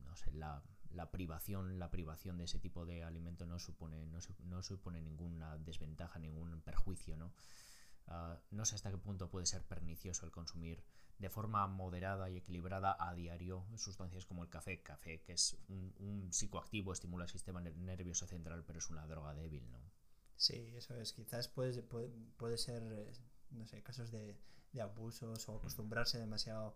no 0.04 0.16
sé, 0.16 0.32
la, 0.34 0.62
la, 0.92 1.12
privación, 1.12 1.80
la 1.80 1.90
privación 1.90 2.38
de 2.38 2.46
ese 2.46 2.60
tipo 2.60 2.86
de 2.86 3.04
alimento 3.04 3.46
no 3.46 3.60
supone, 3.60 4.06
no, 4.08 4.20
no 4.44 4.64
supone 4.64 5.02
ninguna 5.02 5.58
desventaja, 5.58 6.20
ningún 6.20 6.62
perjuicio, 6.62 7.18
¿no? 7.18 7.34
No 8.52 8.66
sé 8.66 8.76
hasta 8.76 8.92
qué 8.92 8.98
punto 8.98 9.30
puede 9.30 9.48
ser 9.48 9.64
pernicioso 9.66 10.26
el 10.26 10.32
consumir 10.32 10.84
de 11.20 11.30
forma 11.30 11.66
moderada 11.68 12.30
y 12.30 12.38
equilibrada 12.38 12.96
a 13.00 13.14
diario 13.14 13.66
sustancias 13.78 14.26
como 14.26 14.44
el 14.44 14.50
café. 14.50 14.82
Café, 14.82 15.22
que 15.22 15.34
es 15.34 15.58
un, 15.70 16.28
psicoactivo, 16.32 16.94
estimula 16.94 17.26
el 17.26 17.30
sistema 17.30 17.62
nervioso 17.62 18.28
central, 18.28 18.64
pero 18.66 18.80
es 18.80 18.90
una 18.90 19.06
droga 19.08 19.34
débil, 19.34 19.70
¿no? 19.72 19.80
Sí, 20.36 20.74
eso 20.76 20.96
es. 20.96 21.14
Quizás 21.14 21.48
puede, 21.48 21.82
puede, 21.82 22.58
ser, 22.58 22.84
eh, 22.92 23.14
no 23.52 23.66
sé, 23.66 23.82
casos 23.82 24.12
de, 24.12 24.38
de 24.74 24.82
abusos 24.82 25.48
o 25.48 25.56
acostumbrarse 25.56 26.20
demasiado 26.20 26.76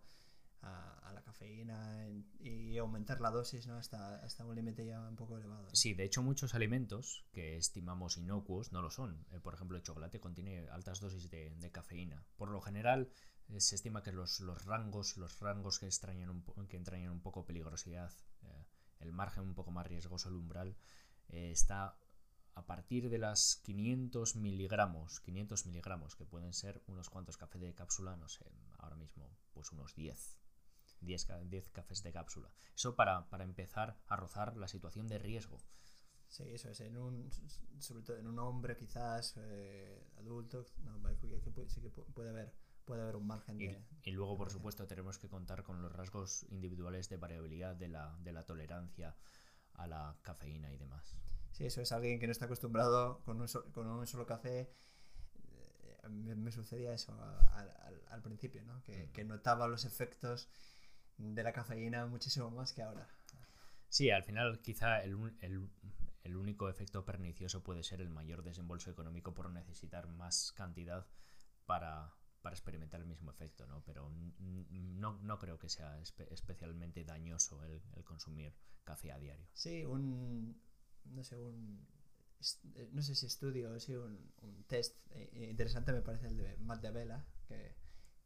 a, 0.62 1.12
la 1.14 1.22
cafeína 1.22 2.06
y 2.38 2.76
aumentar 2.78 3.20
la 3.20 3.30
dosis 3.30 3.66
¿no? 3.66 3.76
hasta, 3.76 4.16
hasta 4.16 4.44
un 4.44 4.54
límite 4.54 4.84
ya 4.86 5.00
un 5.00 5.16
poco 5.16 5.36
elevado. 5.36 5.68
Sí, 5.72 5.94
de 5.94 6.04
hecho 6.04 6.22
muchos 6.22 6.54
alimentos 6.54 7.24
que 7.32 7.56
estimamos 7.56 8.16
inocuos 8.16 8.72
no 8.72 8.82
lo 8.82 8.90
son. 8.90 9.24
Eh, 9.32 9.40
por 9.40 9.54
ejemplo, 9.54 9.76
el 9.76 9.82
chocolate 9.82 10.20
contiene 10.20 10.68
altas 10.70 11.00
dosis 11.00 11.30
de, 11.30 11.70
cafeína. 11.72 12.24
Por 12.36 12.50
lo 12.50 12.60
general 12.60 13.10
se 13.58 13.74
estima 13.74 14.02
que 14.02 14.12
los, 14.12 14.40
los, 14.40 14.64
rangos, 14.64 15.16
los 15.16 15.40
rangos 15.40 15.78
que, 15.78 15.86
extrañan 15.86 16.30
un, 16.30 16.66
que 16.68 16.76
entrañan 16.76 17.10
un 17.10 17.20
poco 17.20 17.44
peligrosidad, 17.44 18.12
eh, 18.42 18.66
el 19.00 19.12
margen 19.12 19.44
un 19.44 19.54
poco 19.54 19.70
más 19.70 19.86
riesgoso, 19.86 20.28
el 20.28 20.36
umbral, 20.36 20.76
está 21.28 21.96
a 22.54 22.66
partir 22.66 23.08
de 23.08 23.18
las 23.18 23.56
500 23.64 24.36
miligramos, 24.36 25.20
500 25.20 25.66
miligramos, 25.66 26.16
que 26.16 26.26
pueden 26.26 26.52
ser 26.52 26.82
unos 26.88 27.08
cuantos 27.08 27.36
cafés 27.36 27.60
de 27.60 27.74
cápsula, 27.74 28.16
no 28.16 28.28
sé, 28.28 28.44
ahora 28.78 28.96
mismo, 28.96 29.30
pues 29.52 29.72
unos 29.72 29.94
10, 29.94 30.38
10, 31.00 31.28
10 31.48 31.70
cafés 31.70 32.02
de 32.02 32.12
cápsula. 32.12 32.52
Eso 32.74 32.94
para, 32.96 33.28
para, 33.30 33.44
empezar 33.44 33.96
a 34.06 34.16
rozar 34.16 34.56
la 34.56 34.68
situación 34.68 35.06
de 35.06 35.18
riesgo. 35.18 35.58
Sí, 36.28 36.44
eso 36.48 36.68
es. 36.70 36.80
En 36.80 36.96
un, 36.96 37.30
sobre 37.78 38.02
todo 38.04 38.16
en 38.16 38.26
un 38.26 38.38
hombre 38.38 38.76
quizás 38.76 39.34
eh, 39.36 40.06
adulto, 40.18 40.64
sí 40.64 41.80
que 41.80 41.90
puede 41.90 42.30
haber, 42.30 42.52
puede 42.90 43.02
haber 43.02 43.14
un 43.14 43.28
margen 43.28 43.56
de... 43.56 43.80
Y, 44.02 44.10
luego, 44.10 44.36
por 44.36 44.50
supuesto, 44.50 44.84
tenemos 44.88 45.16
que 45.16 45.28
contar 45.28 45.62
con 45.62 45.80
los 45.80 45.92
rasgos 45.92 46.44
individuales 46.50 47.08
de 47.08 47.18
variabilidad 47.18 47.76
de 47.76 47.86
la, 47.86 48.18
de 48.18 48.32
la 48.32 48.44
tolerancia 48.44 49.14
a 49.74 49.86
la 49.86 50.18
cafeína 50.22 50.72
y 50.72 50.76
demás. 50.76 51.16
Sí, 51.52 51.66
eso 51.66 51.80
es 51.80 51.92
alguien 51.92 52.18
que 52.18 52.26
no 52.26 52.32
está 52.32 52.46
acostumbrado 52.46 53.22
con 53.22 53.40
un, 53.40 53.46
con 53.72 53.86
un 53.86 54.08
solo 54.08 54.26
café 54.26 54.72
eh, 55.52 56.08
me, 56.08 56.50
sucedía 56.50 56.92
eso 56.92 57.16
al, 57.52 58.02
al, 58.08 58.22
principio, 58.22 58.64
¿no? 58.64 58.82
Que, 58.82 59.06
mm. 59.06 59.12
que, 59.12 59.22
notaba 59.22 59.68
los 59.68 59.84
efectos 59.84 60.48
de 61.16 61.44
la 61.44 61.52
cafeína 61.52 62.06
muchísimo 62.06 62.50
más 62.50 62.72
que 62.72 62.82
ahora. 62.82 63.06
Sí, 63.88 64.10
al 64.10 64.24
final 64.24 64.60
quizá 64.62 65.00
el, 65.04 65.14
único 66.34 66.68
efecto 66.68 67.04
pernicioso 67.04 67.62
puede 67.62 67.84
ser 67.84 68.00
el 68.00 68.10
mayor 68.10 68.42
desembolso 68.42 68.90
económico 68.90 69.32
por 69.32 69.48
necesitar 69.48 70.08
más 70.08 70.50
cantidad 70.56 71.06
para, 71.66 72.12
experimentar 72.48 73.00
el 73.00 73.06
mismo 73.06 73.30
efecto, 73.30 73.66
¿no? 73.66 73.82
Pero 73.84 74.10
no, 74.10 75.38
creo 75.38 75.58
que 75.58 75.68
sea 75.68 75.98
especialmente 76.00 77.04
dañoso 77.04 77.62
el, 77.64 77.82
consumir 78.04 78.54
café 78.84 79.12
a 79.12 79.18
diario. 79.18 79.46
Sí, 79.52 79.84
un, 79.84 80.60
no 81.04 81.22
sé, 81.22 81.38
un, 81.38 81.86
eh, 82.74 82.88
no 82.92 83.02
sé 83.02 83.14
si 83.14 83.26
estudio, 83.26 83.78
sí, 83.78 83.94
un, 83.94 84.32
un 84.42 84.64
test 84.64 84.96
eh, 85.10 85.48
interesante 85.50 85.92
me 85.92 86.02
parece 86.02 86.28
el 86.28 86.36
de 86.36 86.56
Matt 86.58 86.82
de 86.82 86.90
Vela, 86.90 87.26
que, 87.46 87.76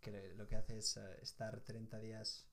que 0.00 0.34
lo 0.34 0.46
que 0.46 0.56
hace 0.56 0.78
es 0.78 0.96
eh, 0.96 1.18
estar 1.22 1.60
30 1.60 1.98
días 1.98 2.46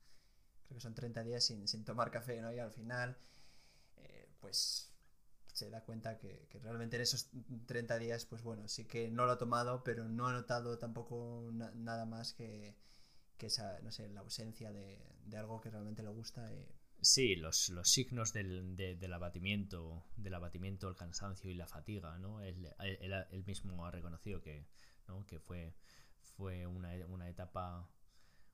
que 0.67 0.79
son 0.79 0.95
30 0.95 1.23
días 1.23 1.43
sin, 1.43 1.67
sin 1.67 1.83
tomar 1.83 2.09
café, 2.11 2.41
¿no? 2.41 2.53
Y 2.53 2.59
al 2.59 2.71
final, 2.71 3.17
pues 4.39 4.90
se 5.61 5.69
da 5.69 5.83
cuenta 5.83 6.17
que, 6.17 6.47
realmente 6.63 6.95
en 6.95 7.03
esos 7.03 7.29
30 7.67 7.99
días, 7.99 8.25
pues 8.25 8.41
bueno, 8.41 8.67
sí 8.67 8.85
que 8.85 9.11
no 9.11 9.25
lo 9.25 9.33
ha 9.33 9.37
tomado, 9.37 9.83
pero 9.83 10.09
no 10.09 10.27
ha 10.27 10.33
notado 10.33 10.79
tampoco 10.79 11.51
nada 11.51 12.05
más 12.05 12.33
que, 12.33 12.75
que, 13.37 13.45
esa, 13.45 13.79
no 13.81 13.91
sé, 13.91 14.09
la 14.09 14.21
ausencia 14.21 14.71
de, 14.71 14.99
algo 15.37 15.61
que 15.61 15.69
realmente 15.69 16.01
le 16.01 16.09
gusta. 16.09 16.49
Sí, 16.99 17.35
los, 17.35 17.69
los 17.69 17.89
signos 17.89 18.33
del, 18.33 18.75
del, 18.75 19.13
abatimiento, 19.13 20.03
del 20.17 20.33
abatimiento, 20.33 20.89
el 20.89 20.95
cansancio 20.95 21.51
y 21.51 21.53
la 21.53 21.67
fatiga, 21.67 22.17
¿no? 22.17 22.41
Él, 22.41 22.67
él, 22.79 23.43
mismo 23.45 23.85
ha 23.85 23.91
reconocido 23.91 24.41
que, 24.41 24.67
¿no? 25.07 25.27
que 25.27 25.39
fue, 25.39 25.75
fue 26.21 26.65
una, 26.65 26.89
una 27.07 27.29
etapa 27.29 27.87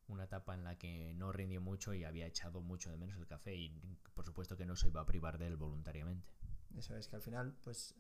una 0.08 0.24
etapa 0.24 0.54
en 0.54 0.64
la 0.64 0.78
que 0.78 1.14
no 1.16 1.32
rindió 1.32 1.62
mucho 1.62 1.94
y 1.94 2.04
había 2.04 2.28
echado 2.28 2.62
mucho 2.62 2.90
de 2.90 2.98
menos 2.98 3.18
el 3.18 3.28
café 3.28 3.56
y 3.56 3.70
por 4.14 4.26
supuesto 4.26 4.56
que 4.56 4.66
no 4.66 4.76
se 4.76 4.88
iba 4.88 5.02
a 5.02 5.06
privar 5.06 5.38
de 5.38 5.48
él 5.48 5.58
voluntariamente. 5.58 6.37
Eso 6.76 6.96
es 6.96 7.08
que 7.08 7.16
al 7.16 7.22
final 7.22 7.56
pues 7.64 7.96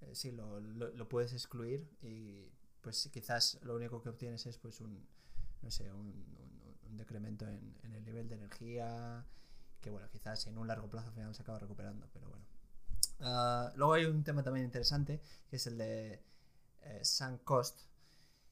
eh, 0.00 0.14
sí 0.14 0.32
lo, 0.32 0.60
lo, 0.60 1.08
puedes 1.08 1.32
excluir 1.32 1.88
y 2.02 2.50
pues 2.80 3.08
quizás 3.12 3.58
lo 3.62 3.74
único 3.74 4.02
que 4.02 4.08
obtienes 4.08 4.46
es 4.46 4.58
pues 4.58 4.80
un 4.80 5.06
no 5.62 5.70
sé 5.70 5.92
un, 5.92 6.12
un, 6.88 6.96
decremento 6.96 7.46
en, 7.46 7.76
en, 7.82 7.94
el 7.94 8.04
nivel 8.04 8.28
de 8.28 8.36
energía 8.36 9.26
que 9.80 9.90
bueno 9.90 10.08
quizás 10.10 10.46
en 10.46 10.58
un 10.58 10.66
largo 10.66 10.88
plazo 10.88 11.08
al 11.08 11.14
final 11.14 11.34
se 11.34 11.42
acaba 11.42 11.58
recuperando 11.58 12.08
pero 12.12 12.28
bueno 12.28 12.44
uh, 13.20 13.76
luego 13.76 13.92
hay 13.94 14.06
un 14.06 14.24
tema 14.24 14.42
también 14.42 14.64
interesante 14.64 15.20
que 15.48 15.56
es 15.56 15.66
el 15.66 15.78
de 15.78 16.22
eh, 16.82 17.04
sunk 17.04 17.42
cost 17.44 17.82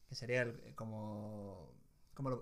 que 0.08 0.14
sería 0.14 0.42
el, 0.42 0.74
como 0.74 1.74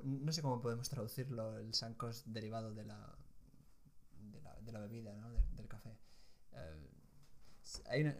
no 0.05 0.33
sé 0.33 0.43
cómo 0.43 0.61
podemos 0.61 0.89
traducirlo, 0.89 1.59
el 1.59 1.73
sancos 1.75 2.25
derivado 2.27 2.73
de 2.75 2.85
la, 2.85 3.17
de 4.61 4.73
la, 4.73 4.81
bebida, 4.81 5.15
¿no? 5.17 5.31
del 5.31 5.43
café. 5.43 5.52
Eh, 6.55 6.89
hay 7.87 8.03
una, 8.03 8.17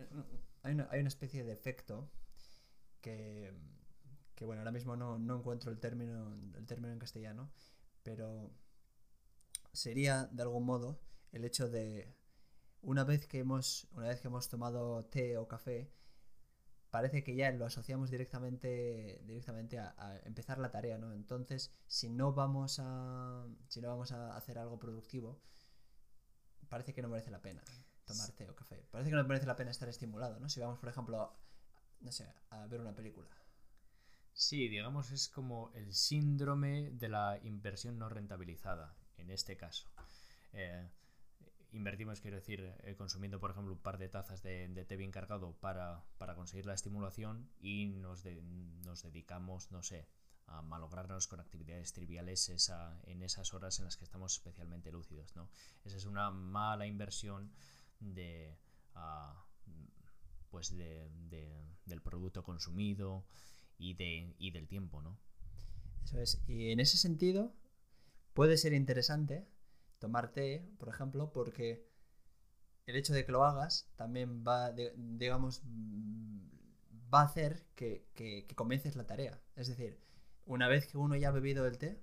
hay 0.63 0.73
una, 0.75 0.89
hay 0.91 1.01
una 1.01 1.09
especie 1.09 1.45
de 1.45 1.53
efecto 1.53 2.11
que, 3.01 3.53
que 4.35 4.47
bueno, 4.47 4.61
ahora 4.61 4.73
mismo 4.73 4.97
no, 4.97 5.19
no 5.19 5.39
encuentro 5.39 5.71
el 5.71 5.79
término, 5.79 6.35
el 6.57 6.67
término 6.67 6.93
en 6.93 6.99
castellano, 6.99 7.51
pero 8.03 8.51
sería 9.73 10.27
de 10.33 10.43
algún 10.43 10.65
modo 10.65 11.01
el 11.33 11.45
hecho 11.45 11.69
de 11.69 12.15
una 12.83 13.05
vez 13.05 13.27
que 13.27 13.39
hemos 13.39 13.89
una 13.93 14.09
vez 14.09 14.21
que 14.21 14.29
hemos 14.29 14.49
tomado 14.49 15.05
té 15.07 15.39
o 15.39 15.49
café 15.49 15.91
parece 16.91 17.25
que 17.25 17.35
ya 17.35 17.51
lo 17.53 17.65
asociamos 17.65 18.11
directamente 18.11 19.23
directamente 19.25 19.79
a, 19.79 19.95
a 19.97 20.19
empezar 20.25 20.59
la 20.59 20.71
tarea 20.71 20.99
no 20.99 21.13
entonces 21.13 21.71
si 21.87 22.11
no 22.11 22.33
vamos 22.35 22.79
a 22.81 23.47
si 23.69 23.81
no 23.81 23.89
vamos 23.89 24.13
a 24.13 24.37
hacer 24.37 24.59
algo 24.59 24.79
productivo 24.79 25.41
parece 26.69 26.93
que 26.93 27.03
no 27.03 27.09
merece 27.09 27.31
la 27.31 27.41
pena 27.41 27.63
tomar 28.05 28.31
té 28.33 28.49
o 28.51 28.55
café 28.55 28.85
parece 28.91 29.11
que 29.11 29.17
no 29.17 29.25
merece 29.25 29.47
la 29.47 29.57
pena 29.57 29.71
estar 29.71 29.89
estimulado 29.89 30.39
no 30.41 30.49
si 30.49 30.61
vamos 30.61 30.79
por 30.79 30.89
ejemplo 30.89 31.33
no 32.01 32.13
sé 32.13 32.33
a 32.51 32.67
ver 32.67 32.81
una 32.81 32.95
película 32.95 33.29
Sí, 34.35 34.69
digamos, 34.69 35.11
es 35.11 35.29
como 35.29 35.71
el 35.75 35.93
síndrome 35.93 36.91
de 36.93 37.09
la 37.09 37.39
inversión 37.43 37.99
no 37.99 38.09
rentabilizada, 38.09 38.95
en 39.19 39.31
este 39.31 39.57
caso. 39.57 39.89
Eh, 40.55 40.89
invertimos, 41.73 42.21
quiero 42.21 42.37
decir, 42.37 42.75
eh, 42.83 42.95
consumiendo, 42.97 43.41
por 43.41 43.51
ejemplo, 43.51 43.73
un 43.73 43.79
par 43.79 43.99
de 43.99 44.09
tazas 44.09 44.43
de, 44.43 44.69
de 44.69 44.85
té 44.85 44.97
bien 44.97 45.11
cargado 45.11 45.53
para, 45.61 46.05
para, 46.19 46.35
conseguir 46.35 46.67
la 46.67 46.75
estimulación 46.75 47.51
y 47.61 47.87
nos, 47.87 48.23
de, 48.23 48.43
nos, 48.85 49.03
dedicamos, 49.03 49.71
no 49.71 49.83
sé, 49.83 50.09
a 50.47 50.63
malograrnos 50.63 51.29
con 51.29 51.41
actividades 51.41 51.93
triviales 51.93 52.49
esa, 52.49 53.01
en 53.05 53.23
esas 53.23 53.53
horas 53.55 53.79
en 53.79 53.85
las 53.85 53.97
que 53.97 54.05
estamos 54.05 54.33
especialmente 54.33 54.91
lúcidos, 54.91 55.37
¿no? 55.37 55.51
Esa 55.85 55.97
es 55.99 56.05
una 56.07 56.31
mala 56.31 56.87
inversión 56.87 57.53
de... 58.03 58.59
Uh, 58.95 59.41
pues 60.51 60.77
de, 60.77 61.09
de, 61.31 61.65
del 61.87 62.03
producto 62.03 62.43
consumido, 62.43 63.25
y, 63.83 63.95
de, 63.95 64.35
y 64.39 64.51
del 64.53 64.69
tiempo, 64.69 65.03
¿no? 65.03 65.19
Eso 66.05 66.21
es. 66.21 66.43
Y 66.47 66.71
en 66.71 66.81
ese 66.81 66.97
sentido, 66.97 67.53
puede 68.33 68.57
ser 68.57 68.73
interesante 68.73 69.49
tomar 69.99 70.33
té, 70.33 70.69
por 70.79 70.89
ejemplo, 70.89 71.33
porque 71.33 71.89
el 72.87 72.97
hecho 72.97 73.13
de 73.13 73.25
que 73.25 73.33
lo 73.33 73.45
hagas 73.45 73.91
también 73.97 74.45
va, 74.47 74.73
digamos, 74.73 75.63
va 77.13 77.23
a 77.23 77.25
hacer 77.25 77.67
que, 77.75 78.09
que, 78.15 78.47
que, 78.47 78.55
comiences 78.55 78.97
la 78.97 79.07
tarea. 79.07 79.41
Es 79.57 79.69
decir, 79.69 79.99
una 80.47 80.69
vez 80.69 80.87
que 80.87 80.99
uno 80.99 81.17
ya 81.17 81.29
ha 81.29 81.33
bebido 81.33 81.67
el 81.67 81.79
té, 81.79 82.01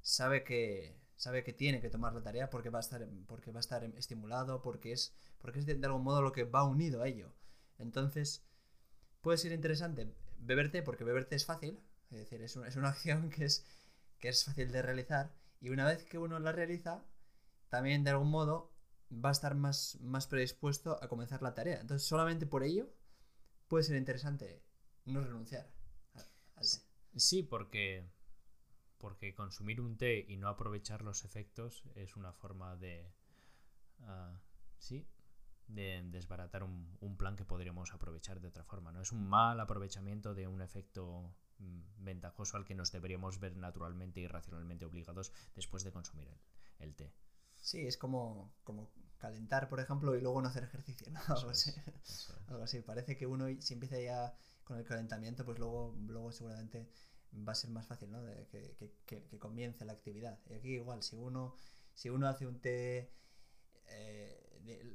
sabe 0.00 0.44
que 0.44 0.99
sabe 1.20 1.44
que 1.44 1.52
tiene 1.52 1.82
que 1.82 1.90
tomar 1.90 2.14
la 2.14 2.22
tarea 2.22 2.48
porque 2.48 2.70
va 2.70 2.78
a 2.78 2.80
estar 2.80 3.06
porque 3.26 3.50
va 3.50 3.58
a 3.58 3.66
estar 3.66 3.84
estimulado, 3.84 4.62
porque 4.62 4.92
es 4.92 5.12
porque 5.38 5.58
es 5.58 5.66
de, 5.66 5.74
de 5.74 5.86
algún 5.86 6.02
modo 6.02 6.22
lo 6.22 6.32
que 6.32 6.44
va 6.44 6.64
unido 6.64 7.02
a 7.02 7.08
ello. 7.08 7.34
Entonces, 7.78 8.42
puede 9.20 9.36
ser 9.36 9.52
interesante 9.52 10.14
beber 10.38 10.70
té, 10.70 10.82
porque 10.82 11.04
beber 11.04 11.26
té 11.26 11.36
es 11.36 11.44
fácil, 11.44 11.78
es 12.10 12.18
decir, 12.20 12.40
es 12.40 12.56
una, 12.56 12.68
es 12.68 12.76
una 12.76 12.88
acción 12.94 13.28
que 13.28 13.44
es, 13.44 13.66
que 14.18 14.30
es 14.30 14.44
fácil 14.44 14.72
de 14.72 14.80
realizar, 14.80 15.34
y 15.60 15.68
una 15.68 15.84
vez 15.84 16.04
que 16.04 16.16
uno 16.16 16.38
la 16.38 16.52
realiza, 16.52 17.04
también 17.68 18.02
de 18.02 18.10
algún 18.10 18.30
modo 18.30 18.72
va 19.12 19.28
a 19.28 19.32
estar 19.32 19.54
más, 19.54 19.98
más 20.00 20.26
predispuesto 20.26 20.98
a 21.02 21.08
comenzar 21.08 21.42
la 21.42 21.54
tarea. 21.54 21.80
Entonces, 21.80 22.08
solamente 22.08 22.46
por 22.46 22.62
ello 22.62 22.88
puede 23.68 23.84
ser 23.84 23.96
interesante 23.96 24.62
no 25.04 25.20
renunciar 25.20 25.70
al 26.14 26.64
té. 26.64 26.86
Sí, 27.16 27.42
porque, 27.42 28.08
porque 29.00 29.34
consumir 29.34 29.80
un 29.80 29.96
té 29.96 30.24
y 30.28 30.36
no 30.36 30.48
aprovechar 30.48 31.02
los 31.02 31.24
efectos 31.24 31.84
es 31.94 32.16
una 32.16 32.32
forma 32.32 32.76
de... 32.76 33.12
Uh, 34.00 34.36
sí, 34.78 35.06
de 35.66 36.02
desbaratar 36.10 36.62
un, 36.62 36.96
un, 37.00 37.16
plan 37.16 37.36
que 37.36 37.44
podríamos 37.44 37.92
aprovechar 37.92 38.40
de 38.40 38.48
otra 38.48 38.64
forma. 38.64 38.92
¿no? 38.92 39.00
Es 39.02 39.12
un 39.12 39.28
mal 39.28 39.60
aprovechamiento 39.60 40.34
de 40.34 40.48
un 40.48 40.62
efecto 40.62 41.34
mm, 41.58 42.04
ventajoso 42.04 42.56
al 42.56 42.64
que 42.64 42.74
nos 42.74 42.92
deberíamos 42.92 43.40
ver 43.40 43.56
naturalmente 43.56 44.20
y 44.20 44.26
racionalmente 44.26 44.84
obligados 44.84 45.32
después 45.54 45.84
de 45.84 45.92
consumir 45.92 46.28
el, 46.28 46.38
el 46.78 46.94
té. 46.94 47.12
Sí, 47.60 47.86
es 47.86 47.96
como, 47.96 48.52
como 48.64 48.90
calentar, 49.18 49.68
por 49.68 49.80
ejemplo, 49.80 50.16
y 50.16 50.20
luego 50.20 50.40
no 50.40 50.48
hacer 50.48 50.64
ejercicio, 50.64 51.10
¿no? 51.10 51.20
Algo, 51.28 51.50
así. 51.50 51.72
Es, 52.04 52.32
Algo 52.48 52.64
así. 52.64 52.80
Parece 52.80 53.16
que 53.16 53.26
uno 53.26 53.46
si 53.60 53.74
empieza 53.74 54.00
ya 54.00 54.34
con 54.64 54.78
el 54.78 54.84
calentamiento, 54.84 55.44
pues 55.44 55.58
luego, 55.58 55.94
luego 56.06 56.32
seguramente 56.32 56.90
va 57.32 57.52
a 57.52 57.54
ser 57.54 57.70
más 57.70 57.86
fácil, 57.86 58.10
¿no? 58.10 58.24
Que, 58.50 58.74
que, 59.06 59.24
que 59.24 59.38
comience 59.38 59.84
la 59.84 59.92
actividad. 59.92 60.38
Y 60.48 60.54
aquí 60.54 60.74
igual, 60.74 61.02
si 61.02 61.16
uno, 61.16 61.54
si 61.94 62.10
uno 62.10 62.28
hace 62.28 62.46
un 62.46 62.60
té... 62.60 63.12
Eh, 63.86 64.46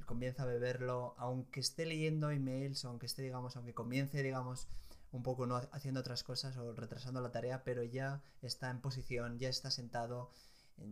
comienza 0.05 0.43
a 0.43 0.45
beberlo, 0.45 1.15
aunque 1.17 1.59
esté 1.59 1.85
leyendo 1.85 2.29
emails, 2.29 2.85
aunque 2.85 3.07
esté, 3.07 3.23
digamos, 3.23 3.55
aunque 3.55 3.73
comience, 3.73 4.21
digamos, 4.21 4.67
un 5.11 5.23
poco 5.23 5.47
no 5.47 5.55
haciendo 5.71 5.99
otras 5.99 6.23
cosas 6.23 6.55
o 6.57 6.73
retrasando 6.73 7.21
la 7.21 7.31
tarea, 7.31 7.63
pero 7.63 7.83
ya 7.83 8.21
está 8.41 8.69
en 8.69 8.81
posición, 8.81 9.39
ya 9.39 9.49
está 9.49 9.71
sentado, 9.71 10.29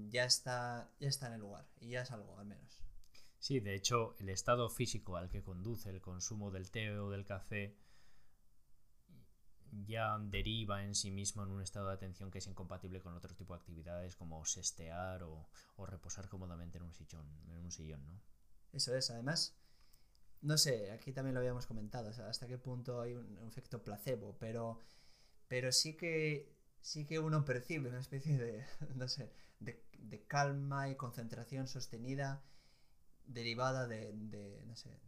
ya 0.10 0.26
está, 0.26 0.90
ya 1.00 1.10
está 1.10 1.28
en 1.28 1.34
el 1.34 1.42
lugar 1.42 1.68
y 1.80 1.90
ya 1.90 2.02
es 2.02 2.12
algo 2.12 2.38
al 2.38 2.46
menos. 2.46 2.82
Sí, 3.40 3.60
de 3.60 3.76
hecho, 3.76 4.16
el 4.20 4.30
estado 4.30 4.70
físico 4.70 5.18
al 5.18 5.30
que 5.30 5.44
conduce 5.44 5.90
el 5.90 6.02
consumo 6.02 6.50
del 6.52 6.72
té 6.72 6.98
o 6.98 7.10
del 7.10 7.26
café 7.26 7.76
ya 9.86 10.18
deriva 10.20 10.84
en 10.84 10.96
sí 10.96 11.12
mismo 11.12 11.44
en 11.44 11.50
un 11.50 11.62
estado 11.62 11.88
de 11.88 11.94
atención 11.94 12.32
que 12.32 12.40
es 12.40 12.48
incompatible 12.48 13.02
con 13.02 13.14
otro 13.14 13.36
tipo 13.36 13.54
de 13.54 13.60
actividades 13.60 14.16
como 14.16 14.44
sestear 14.46 15.24
o, 15.24 15.50
o 15.76 15.86
reposar 15.86 16.30
cómodamente 16.30 16.78
en 16.78 16.84
un 16.84 16.94
sillón, 16.94 17.28
en 17.50 17.64
un 17.64 17.72
sillón, 17.72 18.06
¿no? 18.06 18.22
Eso 18.72 18.96
es, 18.96 19.10
además, 19.12 19.56
no 20.42 20.58
sé, 20.58 20.92
aquí 20.92 21.12
también 21.12 21.36
lo 21.36 21.40
habíamos 21.40 21.66
comentado, 21.66 22.10
o 22.10 22.14
sea, 22.14 22.28
hasta 22.28 22.48
qué 22.48 22.58
punto 22.58 23.02
hay 23.02 23.14
un, 23.14 23.38
un, 23.38 23.48
efecto 23.48 23.84
placebo, 23.84 24.38
pero, 24.40 24.80
pero 25.48 25.72
sí 25.72 25.96
que 25.96 26.54
sí 26.82 27.06
que 27.06 27.20
uno 27.20 27.46
percibe 27.46 27.90
una 27.90 28.00
especie 28.00 28.38
de, 28.38 28.66
no 28.96 29.08
sé, 29.08 29.32
de, 29.60 29.84
de 29.98 30.26
calma 30.26 30.90
y 30.90 30.96
concentración 30.96 31.68
sostenida 31.68 32.44
derivada 33.26 33.88
de, 33.88 34.12
de, 34.14 34.64
no 34.66 34.76
sé, 34.76 35.00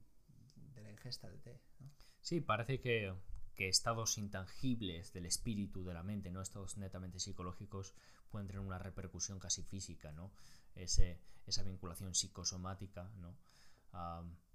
de 0.74 0.82
la 0.82 0.92
ingesta 0.92 1.30
de 1.30 1.38
té. 1.40 1.62
¿no? 1.80 1.90
Sí, 2.22 2.40
parece 2.42 2.80
que, 2.80 3.14
que 3.56 3.70
estados 3.70 4.18
intangibles 4.18 5.14
del 5.14 5.26
espíritu, 5.26 5.84
de 5.86 5.94
la 5.94 6.04
mente, 6.04 6.32
no 6.32 6.42
estados 6.42 6.78
netamente 6.78 7.20
psicológicos, 7.20 7.94
pueden 8.30 8.48
tener 8.48 8.60
una 8.60 8.78
repercusión 8.78 9.40
casi 9.40 9.64
física, 9.64 10.12
¿no? 10.12 10.32
Ese, 10.76 11.20
esa 11.48 11.64
vinculación 11.64 12.14
psicosomática, 12.14 13.10
¿no? 13.18 13.36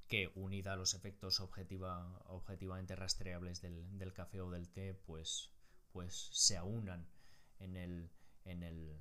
Que 0.07 0.31
unida 0.35 0.75
a 0.75 0.77
los 0.77 0.95
efectos 0.95 1.41
objetiva, 1.41 2.21
objetivamente 2.27 2.97
rastreables 2.97 3.63
del, 3.63 3.99
del, 3.99 4.13
café 4.13 4.41
o 4.41 4.51
del 4.51 4.69
té, 4.69 4.93
pues, 4.93 5.51
pues 5.93 6.29
se 6.33 6.57
aunan 6.57 7.07
en 7.59 7.77
el, 7.77 8.11
en 8.45 8.63
el, 8.63 9.01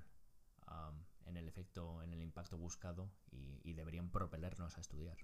en 1.25 1.35
el 1.35 1.47
efecto, 1.47 2.01
en 2.03 2.13
el 2.13 2.21
impacto 2.21 2.57
buscado 2.57 3.11
y, 3.31 3.59
y, 3.63 3.73
deberían 3.73 4.11
propelernos 4.11 4.77
a 4.77 4.81
estudiar. 4.81 5.17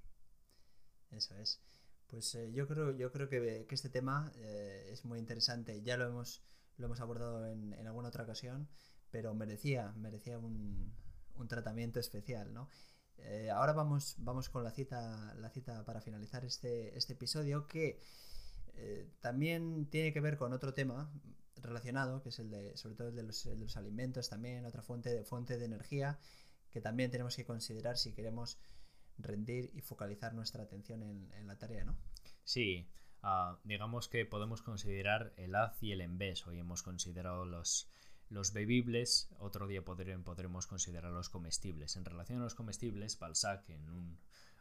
Eso 1.12 1.36
es. 1.36 1.62
Pues 2.16 2.34
eh, 2.36 2.50
yo 2.54 2.66
creo, 2.66 2.96
yo 2.96 3.12
creo 3.12 3.28
que, 3.28 3.68
este 3.70 3.90
tema 3.90 4.32
eh, 4.38 4.88
es 4.90 5.04
muy 5.04 5.20
interesante. 5.20 5.82
Ya 5.82 5.98
lo 5.98 6.06
hemos, 6.06 6.42
lo 6.78 6.86
hemos 6.86 7.02
abordado 7.02 7.46
en, 7.46 7.74
en 7.74 7.88
alguna 7.88 8.08
otra 8.08 8.24
ocasión, 8.24 8.70
pero 9.12 9.34
merecía, 9.34 9.92
merecía 9.98 10.38
un, 10.38 10.96
un 11.36 11.48
tratamiento 11.50 12.00
especial, 12.00 12.54
¿no? 12.54 12.70
Eh, 13.18 13.50
ahora 13.50 13.74
vamos, 13.74 14.16
vamos 14.20 14.48
con 14.48 14.64
la 14.64 14.72
cita, 14.72 15.36
la 15.36 15.50
cita 15.50 15.84
para 15.84 16.00
finalizar 16.00 16.46
este, 16.46 16.98
este 16.98 17.14
episodio 17.14 17.68
que 17.68 18.00
también 19.20 19.90
tiene 19.90 20.14
que 20.14 20.22
ver 20.22 20.38
con 20.38 20.54
otro 20.54 20.74
tema 20.74 21.12
relacionado, 21.58 22.22
que 22.22 22.30
es 22.30 22.40
el 22.40 22.50
de, 22.50 22.78
sobre 22.78 22.96
todo 22.96 23.10
el 23.10 23.16
de 23.16 23.24
los, 23.24 23.46
el 23.46 23.60
de 23.60 23.66
los 23.66 23.76
alimentos 23.76 24.30
también, 24.30 24.66
otra 24.66 24.84
fuente 24.84 25.10
de, 25.10 25.26
fuente 25.26 25.58
de 25.58 25.66
energía 25.66 26.18
que 26.72 26.80
también 26.80 27.12
tenemos 27.12 27.36
que 27.36 27.44
considerar 27.44 27.98
si 27.98 28.14
queremos 28.14 28.58
rendir 29.18 29.72
y 29.74 29.82
focalizar 29.82 30.34
nuestra 30.34 30.64
atención 30.64 31.04
en, 31.04 31.48
la 31.48 31.58
tarea, 31.58 31.84
¿no? 31.86 31.98
Sí, 32.44 32.88
uh, 33.24 33.58
digamos 33.64 34.08
que 34.08 34.26
podemos 34.26 34.62
considerar 34.62 35.34
el 35.38 35.56
haz 35.56 35.82
y 35.82 35.92
el 35.92 36.02
en 36.02 36.18
vez. 36.18 36.46
Hoy 36.48 36.60
hemos 36.60 36.84
considerado 36.84 37.46
los, 37.46 37.90
bebibles, 38.54 39.30
otro 39.40 39.68
día 39.68 39.84
podremos 39.84 40.68
considerar 40.68 41.12
los 41.12 41.30
comestibles. 41.30 41.96
En 41.96 42.06
relación 42.06 42.40
a 42.40 42.44
los 42.44 42.56
comestibles, 42.56 43.18
Balzac, 43.20 43.70
en 43.70 43.90
un 43.90 44.18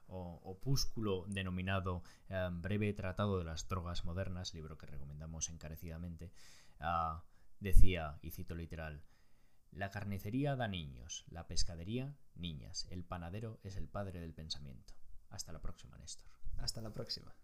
opúsculo 0.07 1.25
denominado 1.29 2.03
eh, 2.29 2.49
Breve 2.53 2.93
Tratado 2.93 3.39
de 3.39 3.45
las 3.45 3.69
Drogas 3.69 4.05
Modernas, 4.05 4.55
libro 4.55 4.77
que 4.77 4.87
recomendamos 4.87 5.49
encarecidamente, 5.49 6.31
uh, 6.81 7.21
decía, 7.59 8.19
y 8.23 8.31
cito 8.31 8.55
literal, 8.55 9.03
la 9.75 9.91
carnicería 9.91 10.57
da 10.57 10.69
niños, 10.69 11.25
la 11.29 11.47
pescadería 11.47 12.15
niñas, 12.37 12.87
el 12.91 13.05
panadero 13.05 13.59
es 13.65 13.77
el 13.77 13.89
padre 13.89 14.21
del 14.21 14.33
pensamiento. 14.33 14.95
Hasta 15.31 15.53
la 15.53 15.61
próxima, 15.61 15.99
Néstor. 15.99 16.29
Hasta 16.59 16.81
la 16.81 16.91
próxima. 16.91 17.35